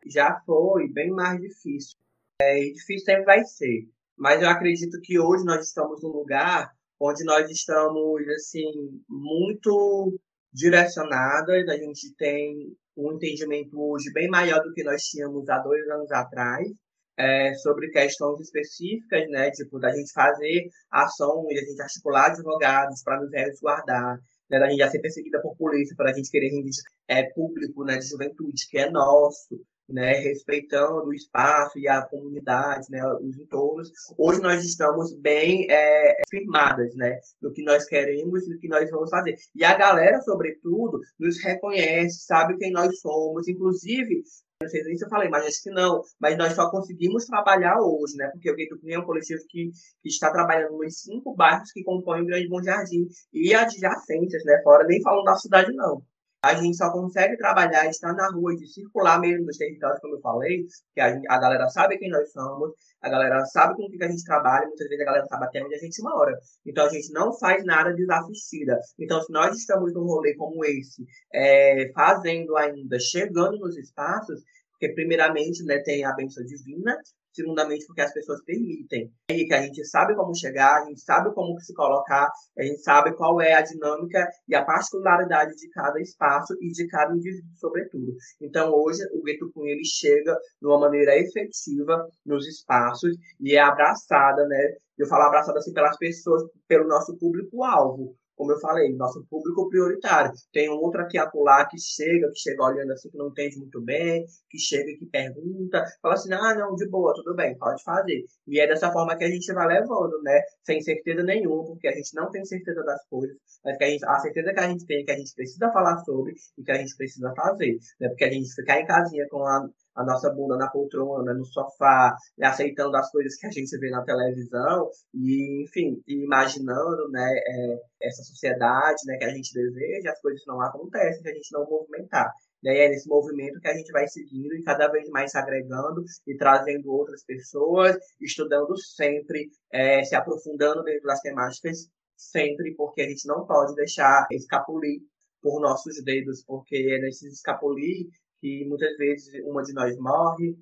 Já 0.06 0.40
foi 0.46 0.88
bem 0.88 1.10
mais 1.10 1.40
difícil. 1.40 1.96
É, 2.40 2.58
difícil 2.60 3.04
sempre 3.04 3.24
vai 3.24 3.44
ser. 3.44 3.88
Mas 4.16 4.42
eu 4.42 4.48
acredito 4.48 5.00
que 5.02 5.18
hoje 5.18 5.44
nós 5.44 5.66
estamos 5.66 6.02
num 6.02 6.10
lugar 6.10 6.72
onde 7.00 7.24
nós 7.24 7.50
estamos 7.50 8.28
assim 8.28 9.02
muito 9.08 10.18
direcionadas. 10.52 11.68
A 11.68 11.76
gente 11.76 12.14
tem 12.16 12.76
um 12.96 13.12
entendimento 13.12 13.80
hoje 13.80 14.12
bem 14.12 14.28
maior 14.28 14.62
do 14.62 14.72
que 14.72 14.84
nós 14.84 15.02
tínhamos 15.02 15.48
há 15.48 15.58
dois 15.58 15.88
anos 15.88 16.10
atrás, 16.12 16.68
é, 17.16 17.54
sobre 17.54 17.90
questões 17.90 18.40
específicas, 18.40 19.28
né, 19.30 19.50
tipo, 19.50 19.78
da 19.78 19.94
gente 19.94 20.12
fazer 20.12 20.68
ações, 20.90 21.54
da 21.54 21.66
gente 21.66 21.82
articular 21.82 22.26
advogados 22.26 23.02
para 23.02 23.20
nos 23.20 23.30
resguardar, 23.30 24.18
né, 24.50 24.58
da 24.58 24.68
gente 24.68 24.78
já 24.78 24.90
ser 24.90 25.00
perseguida 25.00 25.40
por 25.40 25.56
polícia, 25.56 25.94
para 25.96 26.10
a 26.10 26.14
gente 26.14 26.30
querer 26.30 26.48
reivindicar 26.50 26.92
é, 27.08 27.22
público 27.32 27.84
né, 27.84 27.98
de 27.98 28.08
juventude, 28.08 28.66
que 28.68 28.78
é 28.78 28.90
nosso, 28.90 29.60
né, 29.88 30.14
respeitando 30.14 31.06
o 31.06 31.14
espaço 31.14 31.78
e 31.78 31.88
a 31.88 32.02
comunidade, 32.02 32.86
né, 32.90 33.00
os 33.20 33.38
entornos. 33.38 33.90
Hoje 34.16 34.40
nós 34.40 34.64
estamos 34.64 35.14
bem 35.20 35.66
é, 35.70 36.22
firmadas, 36.30 36.94
né, 36.96 37.18
no 37.40 37.52
que 37.52 37.62
nós 37.62 37.84
queremos 37.86 38.46
e 38.46 38.50
no 38.50 38.58
que 38.58 38.68
nós 38.68 38.90
vamos 38.90 39.10
fazer. 39.10 39.36
E 39.54 39.64
a 39.64 39.76
galera, 39.76 40.20
sobretudo, 40.22 41.00
nos 41.18 41.42
reconhece, 41.42 42.24
sabe 42.24 42.56
quem 42.56 42.72
nós 42.72 42.98
somos. 43.00 43.48
Inclusive, 43.48 44.22
Não 44.62 44.68
sei 44.68 44.82
nem 44.84 44.96
se 44.96 45.04
eu 45.04 45.08
falei, 45.08 45.28
mas 45.28 45.44
acho 45.46 45.62
que 45.62 45.70
não. 45.70 46.02
Mas 46.18 46.38
nós 46.38 46.54
só 46.54 46.70
conseguimos 46.70 47.26
trabalhar 47.26 47.78
hoje, 47.80 48.16
né? 48.16 48.28
Porque 48.32 48.50
o 48.50 48.56
Gueto 48.56 48.78
Cunha 48.80 48.96
é 48.96 48.98
um 48.98 49.04
coletivo 49.04 49.40
que, 49.48 49.70
que 50.02 50.08
está 50.08 50.30
trabalhando 50.32 50.78
nos 50.78 51.00
cinco 51.00 51.34
bairros 51.34 51.70
que 51.72 51.82
compõem 51.84 52.22
o 52.22 52.26
Grande 52.26 52.48
Bom 52.48 52.62
Jardim 52.62 53.06
e 53.32 53.52
adjacências, 53.54 54.44
né? 54.44 54.60
Fora, 54.62 54.86
nem 54.86 55.02
falando 55.02 55.24
da 55.24 55.36
cidade, 55.36 55.72
não. 55.74 56.02
A 56.44 56.54
gente 56.56 56.76
só 56.76 56.92
consegue 56.92 57.38
trabalhar, 57.38 57.88
estar 57.88 58.12
na 58.12 58.30
rua, 58.30 58.54
de 58.54 58.66
circular 58.66 59.18
mesmo 59.18 59.46
nos 59.46 59.56
territórios, 59.56 59.98
como 60.00 60.16
eu 60.16 60.20
falei, 60.20 60.66
que 60.94 61.00
a, 61.00 61.14
gente, 61.14 61.26
a 61.26 61.38
galera 61.38 61.70
sabe 61.70 61.96
quem 61.96 62.10
nós 62.10 62.30
somos, 62.32 62.70
a 63.00 63.08
galera 63.08 63.42
sabe 63.46 63.76
com 63.76 63.84
o 63.84 63.90
que 63.90 64.04
a 64.04 64.08
gente 64.08 64.22
trabalha, 64.24 64.66
muitas 64.66 64.86
vezes 64.86 65.00
a 65.00 65.06
galera 65.06 65.26
sabe 65.26 65.44
até 65.46 65.64
onde 65.64 65.74
a 65.74 65.78
gente 65.78 66.02
mora. 66.02 66.38
Então 66.66 66.84
a 66.84 66.90
gente 66.90 67.10
não 67.14 67.32
faz 67.38 67.64
nada 67.64 67.94
desassistida. 67.94 68.78
Então, 68.98 69.22
se 69.22 69.32
nós 69.32 69.56
estamos 69.56 69.94
num 69.94 70.04
rolê 70.04 70.34
como 70.34 70.62
esse, 70.66 71.02
é, 71.32 71.90
fazendo 71.94 72.54
ainda, 72.58 73.00
chegando 73.00 73.58
nos 73.58 73.78
espaços, 73.78 74.42
porque 74.72 74.92
primeiramente 74.92 75.64
né, 75.64 75.78
tem 75.78 76.04
a 76.04 76.12
benção 76.12 76.44
divina, 76.44 76.94
segundamente 77.34 77.86
porque 77.86 78.00
as 78.00 78.12
pessoas 78.12 78.42
permitem. 78.44 79.12
E 79.30 79.46
que 79.46 79.54
a 79.54 79.62
gente 79.62 79.84
sabe 79.84 80.14
como 80.14 80.34
chegar, 80.34 80.82
a 80.82 80.84
gente 80.86 81.00
sabe 81.00 81.32
como 81.34 81.58
se 81.60 81.74
colocar, 81.74 82.28
a 82.58 82.62
gente 82.62 82.80
sabe 82.82 83.14
qual 83.16 83.40
é 83.40 83.54
a 83.54 83.62
dinâmica 83.62 84.26
e 84.48 84.54
a 84.54 84.64
particularidade 84.64 85.54
de 85.56 85.68
cada 85.70 86.00
espaço 86.00 86.54
e 86.60 86.70
de 86.70 86.86
cada 86.88 87.14
indivíduo, 87.14 87.50
sobretudo. 87.56 88.14
Então, 88.40 88.72
hoje, 88.72 89.00
o 89.12 89.22
Gueto 89.22 89.50
Cunha, 89.52 89.72
ele 89.72 89.84
chega 89.84 90.38
de 90.60 90.66
uma 90.66 90.78
maneira 90.78 91.16
efetiva 91.18 92.08
nos 92.24 92.46
espaços 92.46 93.14
e 93.40 93.54
é 93.54 93.60
abraçada, 93.60 94.46
né? 94.46 94.74
Eu 94.96 95.06
falo 95.08 95.24
abraçada 95.24 95.58
assim 95.58 95.72
pelas 95.72 95.96
pessoas, 95.98 96.42
pelo 96.68 96.86
nosso 96.86 97.16
público-alvo 97.18 98.16
como 98.36 98.52
eu 98.52 98.60
falei, 98.60 98.92
nosso 98.94 99.24
público 99.28 99.68
prioritário. 99.68 100.32
Tem 100.52 100.70
um 100.70 100.74
outro 100.74 101.00
aqui 101.00 101.18
acolá 101.18 101.66
que 101.66 101.78
chega, 101.78 102.28
que 102.30 102.38
chega 102.38 102.62
olhando 102.62 102.92
assim, 102.92 103.10
que 103.10 103.16
não 103.16 103.28
entende 103.28 103.58
muito 103.58 103.80
bem, 103.82 104.24
que 104.50 104.58
chega 104.58 104.96
que 104.98 105.06
pergunta, 105.06 105.84
fala 106.02 106.14
assim, 106.14 106.32
ah, 106.32 106.54
não, 106.54 106.74
de 106.74 106.88
boa, 106.88 107.12
tudo 107.14 107.34
bem, 107.34 107.56
pode 107.58 107.82
fazer. 107.82 108.24
E 108.46 108.60
é 108.60 108.66
dessa 108.66 108.92
forma 108.92 109.16
que 109.16 109.24
a 109.24 109.30
gente 109.30 109.52
vai 109.52 109.66
levando, 109.66 110.20
né? 110.22 110.40
Sem 110.62 110.80
certeza 110.80 111.22
nenhuma, 111.22 111.64
porque 111.64 111.88
a 111.88 111.92
gente 111.92 112.14
não 112.14 112.30
tem 112.30 112.44
certeza 112.44 112.82
das 112.82 113.04
coisas, 113.08 113.36
mas 113.64 113.76
que 113.76 113.84
a, 113.84 113.88
gente, 113.88 114.04
a 114.04 114.18
certeza 114.18 114.52
que 114.52 114.60
a 114.60 114.68
gente 114.68 114.86
tem 114.86 115.02
é 115.02 115.04
que 115.04 115.12
a 115.12 115.16
gente 115.16 115.34
precisa 115.34 115.70
falar 115.72 115.98
sobre 116.04 116.34
e 116.58 116.62
que 116.62 116.72
a 116.72 116.78
gente 116.78 116.96
precisa 116.96 117.32
fazer. 117.34 117.78
Né? 118.00 118.08
Porque 118.08 118.24
a 118.24 118.32
gente 118.32 118.54
ficar 118.54 118.80
em 118.80 118.86
casinha 118.86 119.26
com 119.30 119.44
a 119.44 119.68
a 119.94 120.04
nossa 120.04 120.30
bunda 120.30 120.56
na 120.56 120.70
poltrona, 120.70 121.34
no 121.34 121.44
sofá, 121.44 122.14
né, 122.36 122.46
aceitando 122.46 122.96
as 122.96 123.10
coisas 123.10 123.36
que 123.36 123.46
a 123.46 123.50
gente 123.50 123.78
vê 123.78 123.90
na 123.90 124.04
televisão 124.04 124.90
e, 125.14 125.64
enfim, 125.64 126.02
imaginando, 126.06 127.08
né, 127.10 127.30
é, 127.46 127.78
essa 128.02 128.22
sociedade, 128.22 129.02
né, 129.06 129.16
que 129.18 129.24
a 129.24 129.30
gente 129.30 129.52
deseja, 129.52 130.10
as 130.10 130.20
coisas 130.20 130.42
não 130.46 130.60
acontecem 130.60 131.22
se 131.22 131.28
a 131.28 131.34
gente 131.34 131.52
não 131.52 131.68
movimentar. 131.68 132.32
E 132.62 132.68
aí 132.68 132.78
é 132.78 132.88
nesse 132.88 133.06
movimento 133.08 133.60
que 133.60 133.68
a 133.68 133.74
gente 133.74 133.92
vai 133.92 134.08
seguindo 134.08 134.54
e 134.54 134.62
cada 134.62 134.88
vez 134.88 135.06
mais 135.10 135.30
se 135.30 135.38
agregando 135.38 136.02
e 136.26 136.34
trazendo 136.36 136.90
outras 136.90 137.22
pessoas, 137.22 137.96
estudando 138.18 138.74
sempre, 138.78 139.50
é, 139.70 140.02
se 140.02 140.16
aprofundando 140.16 140.82
dentro 140.82 141.06
das 141.06 141.20
temáticas, 141.20 141.90
sempre, 142.16 142.74
porque 142.74 143.02
a 143.02 143.08
gente 143.08 143.28
não 143.28 143.46
pode 143.46 143.74
deixar 143.74 144.26
escapulir 144.30 145.02
por 145.42 145.60
nossos 145.60 146.02
dedos, 146.02 146.42
porque 146.46 146.76
é 146.76 146.98
nesses 147.00 147.34
escapulir 147.34 148.08
que 148.44 148.62
muitas 148.68 148.94
vezes 148.98 149.32
uma 149.46 149.62
de 149.62 149.72
nós 149.72 149.96
morre, 149.96 150.54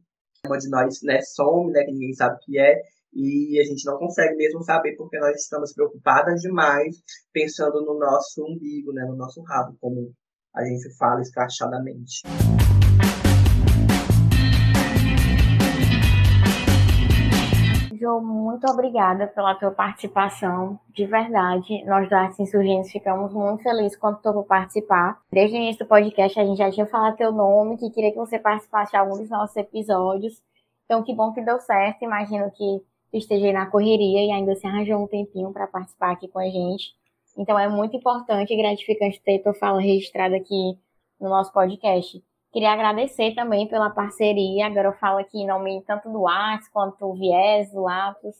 uma 0.46 0.56
de 0.56 0.70
nós 0.70 1.02
né, 1.02 1.20
some, 1.20 1.72
né, 1.72 1.82
que 1.82 1.90
ninguém 1.90 2.12
sabe 2.12 2.36
o 2.36 2.38
que 2.38 2.56
é, 2.56 2.80
e 3.12 3.60
a 3.60 3.64
gente 3.64 3.84
não 3.84 3.98
consegue 3.98 4.36
mesmo 4.36 4.62
saber 4.62 4.94
porque 4.96 5.18
nós 5.18 5.36
estamos 5.36 5.72
preocupadas 5.74 6.40
demais 6.40 7.02
pensando 7.32 7.84
no 7.84 7.98
nosso 7.98 8.44
umbigo, 8.44 8.92
né, 8.92 9.04
no 9.04 9.16
nosso 9.16 9.42
rabo, 9.42 9.76
como 9.80 10.12
a 10.54 10.64
gente 10.64 10.96
fala 10.96 11.20
escrachadamente. 11.20 12.22
Jo, 18.02 18.20
muito 18.20 18.68
obrigada 18.68 19.28
pela 19.28 19.54
tua 19.54 19.70
participação, 19.70 20.76
de 20.92 21.06
verdade. 21.06 21.84
Nós 21.84 22.10
da 22.10 22.22
Artes 22.22 22.40
Insurgentes 22.40 22.90
ficamos 22.90 23.32
muito 23.32 23.62
felizes 23.62 23.96
quando 23.96 24.20
tu 24.20 24.32
por 24.32 24.44
participar. 24.44 25.22
Desde 25.30 25.56
o 25.56 25.60
início 25.60 25.84
do 25.84 25.88
podcast 25.88 26.40
a 26.40 26.44
gente 26.44 26.58
já 26.58 26.68
tinha 26.68 26.84
falado 26.84 27.14
teu 27.14 27.30
nome, 27.30 27.76
que 27.76 27.88
queria 27.90 28.10
que 28.10 28.16
você 28.16 28.40
participasse 28.40 28.90
de 28.90 28.96
algum 28.96 29.16
dos 29.16 29.30
nossos 29.30 29.54
episódios. 29.54 30.42
Então 30.84 31.04
que 31.04 31.14
bom 31.14 31.32
que 31.32 31.42
deu 31.42 31.60
certo. 31.60 32.02
Imagino 32.02 32.50
que 32.50 32.82
esteja 33.12 33.52
na 33.52 33.66
correria 33.66 34.26
e 34.26 34.32
ainda 34.32 34.56
se 34.56 34.66
arranjou 34.66 35.00
um 35.00 35.06
tempinho 35.06 35.52
para 35.52 35.68
participar 35.68 36.10
aqui 36.10 36.26
com 36.26 36.40
a 36.40 36.46
gente. 36.46 36.96
Então 37.38 37.56
é 37.56 37.68
muito 37.68 37.96
importante 37.96 38.52
e 38.52 38.56
gratificante 38.56 39.22
ter 39.22 39.38
tua 39.44 39.54
fala 39.54 39.80
registrada 39.80 40.34
aqui 40.34 40.76
no 41.20 41.28
nosso 41.28 41.52
podcast. 41.52 42.20
Queria 42.52 42.72
agradecer 42.72 43.34
também 43.34 43.66
pela 43.66 43.90
parceria. 43.90 44.66
Agora 44.66 44.88
eu 44.88 44.92
falo 44.94 45.18
aqui 45.18 45.38
em 45.38 45.46
nome 45.46 45.82
tanto 45.86 46.10
do 46.10 46.28
Arts 46.28 46.68
quanto 46.68 46.98
do 46.98 47.14
Viés, 47.14 47.72
do 47.72 47.88
Atos, 47.88 48.36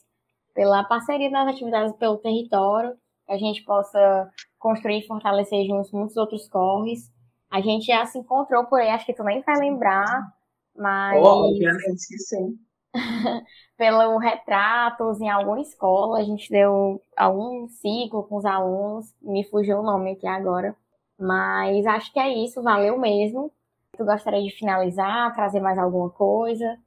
pela 0.53 0.83
parceria 0.83 1.29
nas 1.29 1.47
atividades 1.47 1.95
pelo 1.95 2.17
território, 2.17 2.95
que 3.25 3.33
a 3.33 3.37
gente 3.37 3.63
possa 3.63 4.29
construir 4.59 4.99
e 4.99 5.07
fortalecer 5.07 5.65
juntos 5.65 5.91
muitos 5.91 6.15
outros 6.15 6.47
corres. 6.47 7.11
A 7.49 7.59
gente 7.59 7.87
já 7.87 8.05
se 8.05 8.19
encontrou 8.19 8.65
por 8.65 8.79
aí, 8.79 8.89
acho 8.89 9.05
que 9.05 9.13
tu 9.13 9.23
nem 9.23 9.41
vai 9.41 9.57
lembrar, 9.57 10.31
mas. 10.75 11.19
Oh, 11.19 11.49
obviamente 11.49 12.17
sim. 12.19 12.57
pelo 13.75 14.17
retratos 14.17 15.19
em 15.19 15.29
alguma 15.29 15.59
escola, 15.59 16.19
a 16.19 16.23
gente 16.23 16.49
deu 16.49 17.01
algum 17.17 17.67
ciclo 17.67 18.23
com 18.23 18.37
os 18.37 18.45
alunos, 18.45 19.13
me 19.21 19.43
fugiu 19.43 19.79
o 19.79 19.83
nome 19.83 20.11
aqui 20.11 20.27
agora. 20.27 20.75
Mas 21.19 21.85
acho 21.85 22.13
que 22.13 22.19
é 22.19 22.29
isso, 22.29 22.61
valeu 22.61 22.99
mesmo. 22.99 23.51
Tu 23.95 24.03
gostaria 24.03 24.41
de 24.41 24.57
finalizar, 24.57 25.33
trazer 25.35 25.59
mais 25.59 25.77
alguma 25.77 26.09
coisa? 26.09 26.77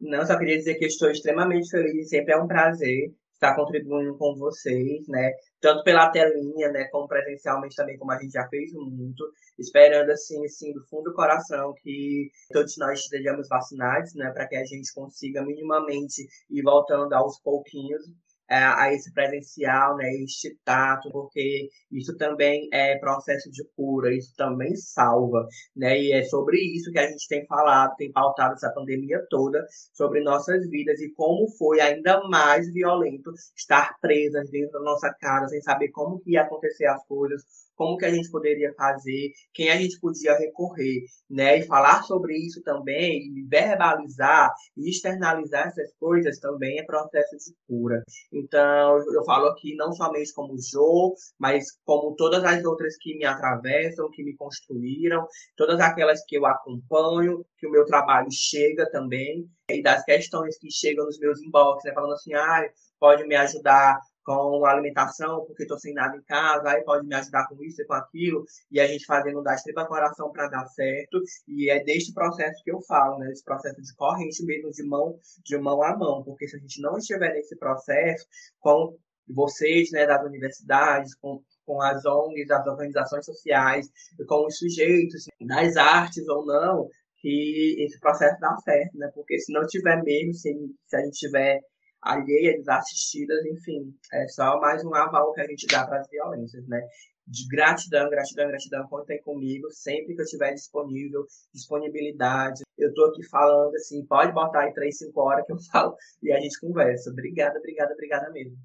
Não, 0.00 0.26
só 0.26 0.36
queria 0.36 0.58
dizer 0.58 0.74
que 0.74 0.86
estou 0.86 1.10
extremamente 1.10 1.70
feliz, 1.70 2.08
sempre 2.08 2.34
é 2.34 2.36
um 2.36 2.48
prazer 2.48 3.14
estar 3.34 3.54
contribuindo 3.54 4.16
com 4.16 4.34
vocês, 4.36 5.06
né? 5.08 5.32
Tanto 5.60 5.84
pela 5.84 6.10
telinha, 6.10 6.70
né, 6.70 6.84
como 6.90 7.06
presencialmente 7.06 7.76
também, 7.76 7.98
como 7.98 8.10
a 8.12 8.18
gente 8.18 8.32
já 8.32 8.46
fez 8.48 8.72
muito, 8.72 9.24
esperando 9.58 10.10
assim, 10.10 10.44
assim, 10.44 10.72
do 10.72 10.84
fundo 10.86 11.10
do 11.10 11.14
coração 11.14 11.74
que 11.82 12.30
todos 12.52 12.76
nós 12.78 13.00
estejamos 13.00 13.48
vacinados, 13.48 14.14
né, 14.14 14.30
para 14.32 14.46
que 14.48 14.56
a 14.56 14.64
gente 14.64 14.92
consiga 14.94 15.42
minimamente 15.42 16.26
ir 16.50 16.62
voltando 16.62 17.12
aos 17.12 17.40
pouquinhos 17.40 18.02
é, 18.48 18.56
a 18.56 18.92
esse 18.92 19.12
presencial, 19.12 19.96
né, 19.96 20.10
este 20.22 20.56
tato, 20.64 21.10
porque 21.10 21.68
isso 21.90 22.16
também 22.16 22.68
é 22.72 22.98
processo 22.98 23.50
de 23.50 23.64
cura, 23.76 24.14
isso 24.14 24.34
também 24.36 24.74
salva, 24.76 25.46
né, 25.76 25.98
e 26.00 26.12
é 26.12 26.22
sobre 26.24 26.58
isso 26.58 26.90
que 26.92 26.98
a 26.98 27.06
gente 27.08 27.26
tem 27.28 27.46
falado, 27.46 27.96
tem 27.96 28.12
pautado 28.12 28.54
essa 28.54 28.70
pandemia 28.72 29.24
toda, 29.30 29.64
sobre 29.92 30.22
nossas 30.22 30.68
vidas 30.68 31.00
e 31.00 31.10
como 31.14 31.48
foi 31.56 31.80
ainda 31.80 32.20
mais 32.28 32.72
violento 32.72 33.32
estar 33.56 33.98
presas 34.00 34.50
dentro 34.50 34.72
da 34.72 34.80
nossa 34.80 35.12
casa, 35.20 35.48
sem 35.48 35.62
saber 35.62 35.88
como 35.90 36.20
que 36.20 36.32
ia 36.32 36.42
acontecer 36.42 36.86
as 36.86 37.04
coisas, 37.06 37.42
como 37.76 37.96
que 37.96 38.04
a 38.04 38.12
gente 38.12 38.30
poderia 38.30 38.72
fazer, 38.74 39.32
quem 39.52 39.70
a 39.70 39.76
gente 39.76 39.98
podia 40.00 40.36
recorrer, 40.36 41.04
né? 41.28 41.58
E 41.58 41.62
falar 41.62 42.02
sobre 42.02 42.36
isso 42.36 42.62
também, 42.62 43.22
e 43.22 43.42
verbalizar 43.46 44.52
e 44.76 44.90
externalizar 44.90 45.68
essas 45.68 45.92
coisas 45.98 46.38
também 46.38 46.78
é 46.78 46.84
processo 46.84 47.36
de 47.36 47.54
cura. 47.66 48.02
Então, 48.32 48.98
eu 49.12 49.24
falo 49.24 49.46
aqui 49.48 49.74
não 49.76 49.92
somente 49.92 50.32
como 50.32 50.56
Jo, 50.58 51.14
mas 51.38 51.66
como 51.84 52.14
todas 52.16 52.44
as 52.44 52.64
outras 52.64 52.96
que 52.98 53.16
me 53.16 53.24
atravessam, 53.24 54.10
que 54.10 54.22
me 54.22 54.36
construíram, 54.36 55.26
todas 55.56 55.80
aquelas 55.80 56.24
que 56.24 56.36
eu 56.36 56.46
acompanho, 56.46 57.44
que 57.58 57.66
o 57.66 57.70
meu 57.70 57.84
trabalho 57.84 58.28
chega 58.30 58.88
também, 58.90 59.48
e 59.70 59.82
das 59.82 60.04
questões 60.04 60.58
que 60.58 60.70
chegam 60.70 61.06
nos 61.06 61.18
meus 61.18 61.42
inbox, 61.42 61.84
né? 61.84 61.92
Falando 61.92 62.12
assim, 62.12 62.34
ah, 62.34 62.68
pode 62.98 63.26
me 63.26 63.34
ajudar 63.36 63.98
com 64.24 64.64
alimentação, 64.64 65.44
porque 65.44 65.64
estou 65.64 65.78
sem 65.78 65.92
nada 65.92 66.16
em 66.16 66.22
casa, 66.22 66.70
aí 66.70 66.82
pode 66.82 67.06
me 67.06 67.14
ajudar 67.14 67.46
com 67.46 67.62
isso 67.62 67.82
e 67.82 67.86
com 67.86 67.94
aquilo, 67.94 68.44
e 68.70 68.80
a 68.80 68.86
gente 68.86 69.04
fazendo 69.04 69.42
da 69.42 69.54
estriba 69.54 69.86
coração 69.86 70.32
para 70.32 70.48
dar 70.48 70.66
certo, 70.66 71.20
e 71.46 71.70
é 71.70 71.84
deste 71.84 72.12
processo 72.12 72.62
que 72.64 72.72
eu 72.72 72.80
falo, 72.82 73.18
né, 73.18 73.30
esse 73.30 73.44
processo 73.44 73.80
de 73.80 73.94
corrente 73.94 74.44
mesmo, 74.44 74.70
de 74.70 74.82
mão, 74.82 75.18
de 75.44 75.58
mão 75.58 75.82
a 75.82 75.96
mão, 75.96 76.22
porque 76.24 76.48
se 76.48 76.56
a 76.56 76.58
gente 76.58 76.80
não 76.80 76.96
estiver 76.96 77.34
nesse 77.34 77.56
processo, 77.56 78.26
com 78.58 78.96
vocês, 79.28 79.90
né, 79.92 80.06
das 80.06 80.24
universidades, 80.24 81.14
com, 81.16 81.42
com 81.64 81.80
as 81.82 82.04
ONGs, 82.04 82.50
as 82.50 82.66
organizações 82.66 83.24
sociais, 83.24 83.88
com 84.26 84.46
os 84.46 84.56
sujeitos 84.58 85.24
das 85.40 85.76
artes 85.76 86.26
ou 86.28 86.44
não, 86.46 86.88
que 87.20 87.76
esse 87.78 87.98
processo 88.00 88.38
dá 88.40 88.54
certo, 88.58 88.96
né, 88.98 89.10
porque 89.14 89.38
se 89.38 89.52
não 89.52 89.66
tiver 89.66 90.02
mesmo, 90.02 90.34
se, 90.34 90.54
se 90.86 90.96
a 90.96 91.00
gente 91.00 91.18
tiver 91.18 91.60
alheia, 92.04 92.56
desassistidas, 92.58 93.44
enfim, 93.46 93.94
é 94.12 94.28
só 94.28 94.60
mais 94.60 94.84
um 94.84 94.94
aval 94.94 95.32
que 95.32 95.40
a 95.40 95.46
gente 95.46 95.66
dá 95.66 95.86
para 95.86 96.00
as 96.00 96.08
violências, 96.08 96.66
né? 96.68 96.80
De 97.26 97.48
gratidão, 97.48 98.10
gratidão, 98.10 98.48
gratidão, 98.48 98.86
contem 98.86 99.20
comigo 99.22 99.70
sempre 99.70 100.14
que 100.14 100.20
eu 100.20 100.24
estiver 100.24 100.52
disponível, 100.52 101.24
disponibilidade. 101.54 102.62
Eu 102.76 102.90
estou 102.90 103.06
aqui 103.06 103.26
falando 103.30 103.74
assim, 103.76 104.04
pode 104.04 104.32
botar 104.32 104.60
aí 104.60 104.74
três, 104.74 104.98
cinco 104.98 105.22
horas 105.22 105.46
que 105.46 105.52
eu 105.52 105.58
falo 105.72 105.96
e 106.22 106.30
a 106.30 106.38
gente 106.38 106.60
conversa. 106.60 107.10
Obrigada, 107.10 107.58
obrigada, 107.58 107.94
obrigada 107.94 108.30
mesmo. 108.30 108.58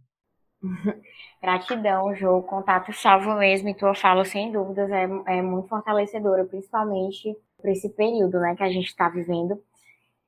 Gratidão, 1.42 2.14
Jô. 2.16 2.44
Contato 2.44 2.92
salvo 2.92 3.36
mesmo 3.36 3.70
e 3.70 3.74
tua 3.74 3.96
fala, 3.96 4.26
sem 4.26 4.52
dúvidas, 4.52 4.92
é, 4.92 5.04
é 5.28 5.42
muito 5.42 5.70
fortalecedora, 5.70 6.44
principalmente 6.44 7.34
por 7.58 7.70
esse 7.70 7.90
período 7.90 8.40
né, 8.40 8.56
que 8.58 8.64
a 8.64 8.70
gente 8.70 8.88
está 8.88 9.08
vivendo. 9.08 9.64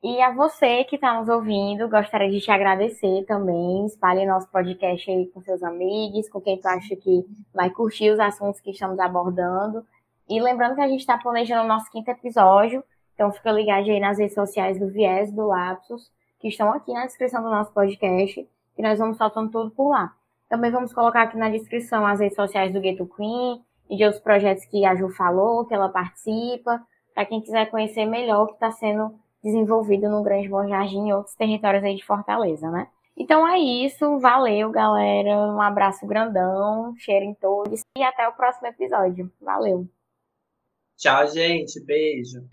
E 0.04 0.20
a 0.20 0.32
você 0.32 0.84
que 0.86 0.96
está 0.96 1.14
nos 1.14 1.30
ouvindo, 1.30 1.88
gostaria 1.88 2.32
de 2.32 2.42
te 2.42 2.50
agradecer 2.50 3.24
também. 3.28 3.86
Espalhe 3.86 4.26
nosso 4.26 4.50
podcast 4.50 5.12
aí 5.12 5.28
com 5.28 5.44
seus 5.44 5.62
amigos, 5.62 6.28
com 6.28 6.42
quem 6.42 6.60
tu 6.60 6.68
acha 6.68 6.96
que 6.96 7.24
vai 7.54 7.70
curtir 7.70 8.10
os 8.10 8.20
assuntos 8.20 8.60
que 8.60 8.72
estamos 8.72 8.98
abordando. 8.98 9.86
E 10.28 10.42
lembrando 10.42 10.74
que 10.74 10.82
a 10.82 10.88
gente 10.88 11.02
está 11.02 11.20
planejando 11.20 11.66
o 11.66 11.68
nosso 11.68 11.92
quinto 11.92 12.10
episódio, 12.10 12.84
então 13.14 13.32
fica 13.32 13.52
ligado 13.52 13.92
aí 13.92 14.00
nas 14.00 14.18
redes 14.18 14.34
sociais 14.34 14.80
do 14.80 14.88
Viés 14.88 15.32
do 15.32 15.46
Lapsus, 15.46 16.12
que 16.40 16.48
estão 16.48 16.74
aqui 16.74 16.92
na 16.92 17.06
descrição 17.06 17.44
do 17.44 17.52
nosso 17.52 17.72
podcast, 17.72 18.50
e 18.76 18.82
nós 18.82 18.98
vamos 18.98 19.18
soltando 19.18 19.52
tudo 19.52 19.70
por 19.70 19.90
lá. 19.90 20.16
Também 20.50 20.72
vamos 20.72 20.92
colocar 20.92 21.24
aqui 21.24 21.38
na 21.38 21.50
descrição 21.50 22.08
as 22.08 22.20
redes 22.20 22.36
sociais 22.36 22.74
do 22.74 22.82
Ghetto 22.82 23.06
Queen 23.06 23.62
e 23.88 23.98
de 23.98 24.04
outros 24.04 24.24
projetos 24.24 24.66
que 24.66 24.84
a 24.84 24.96
Ju 24.96 25.10
falou, 25.10 25.64
que 25.66 25.76
ela 25.76 25.90
participa, 25.90 26.82
para 27.14 27.24
quem 27.26 27.40
quiser 27.40 27.70
conhecer 27.70 28.08
melhor 28.08 28.46
o 28.46 28.48
que 28.48 28.54
está 28.54 28.72
sendo 28.72 29.14
desenvolvido 29.44 30.10
no 30.10 30.24
Grande 30.24 30.48
Bom 30.48 30.68
Jardim 30.68 31.08
e 31.08 31.14
outros 31.14 31.36
territórios 31.36 31.84
aí 31.84 31.96
de 31.96 32.06
Fortaleza, 32.06 32.70
né? 32.70 32.88
Então 33.18 33.48
é 33.48 33.60
isso, 33.60 34.20
valeu, 34.20 34.72
galera. 34.72 35.30
Um 35.54 35.62
abraço 35.62 36.08
grandão, 36.08 36.96
cheiro 36.98 37.26
em 37.26 37.34
todos 37.34 37.84
e 37.98 38.04
até 38.04 38.28
o 38.28 38.34
próximo 38.34 38.68
episódio. 38.68 39.32
Valeu. 39.42 39.88
Tchau, 40.98 41.28
gente. 41.28 41.84
Beijo. 41.84 42.48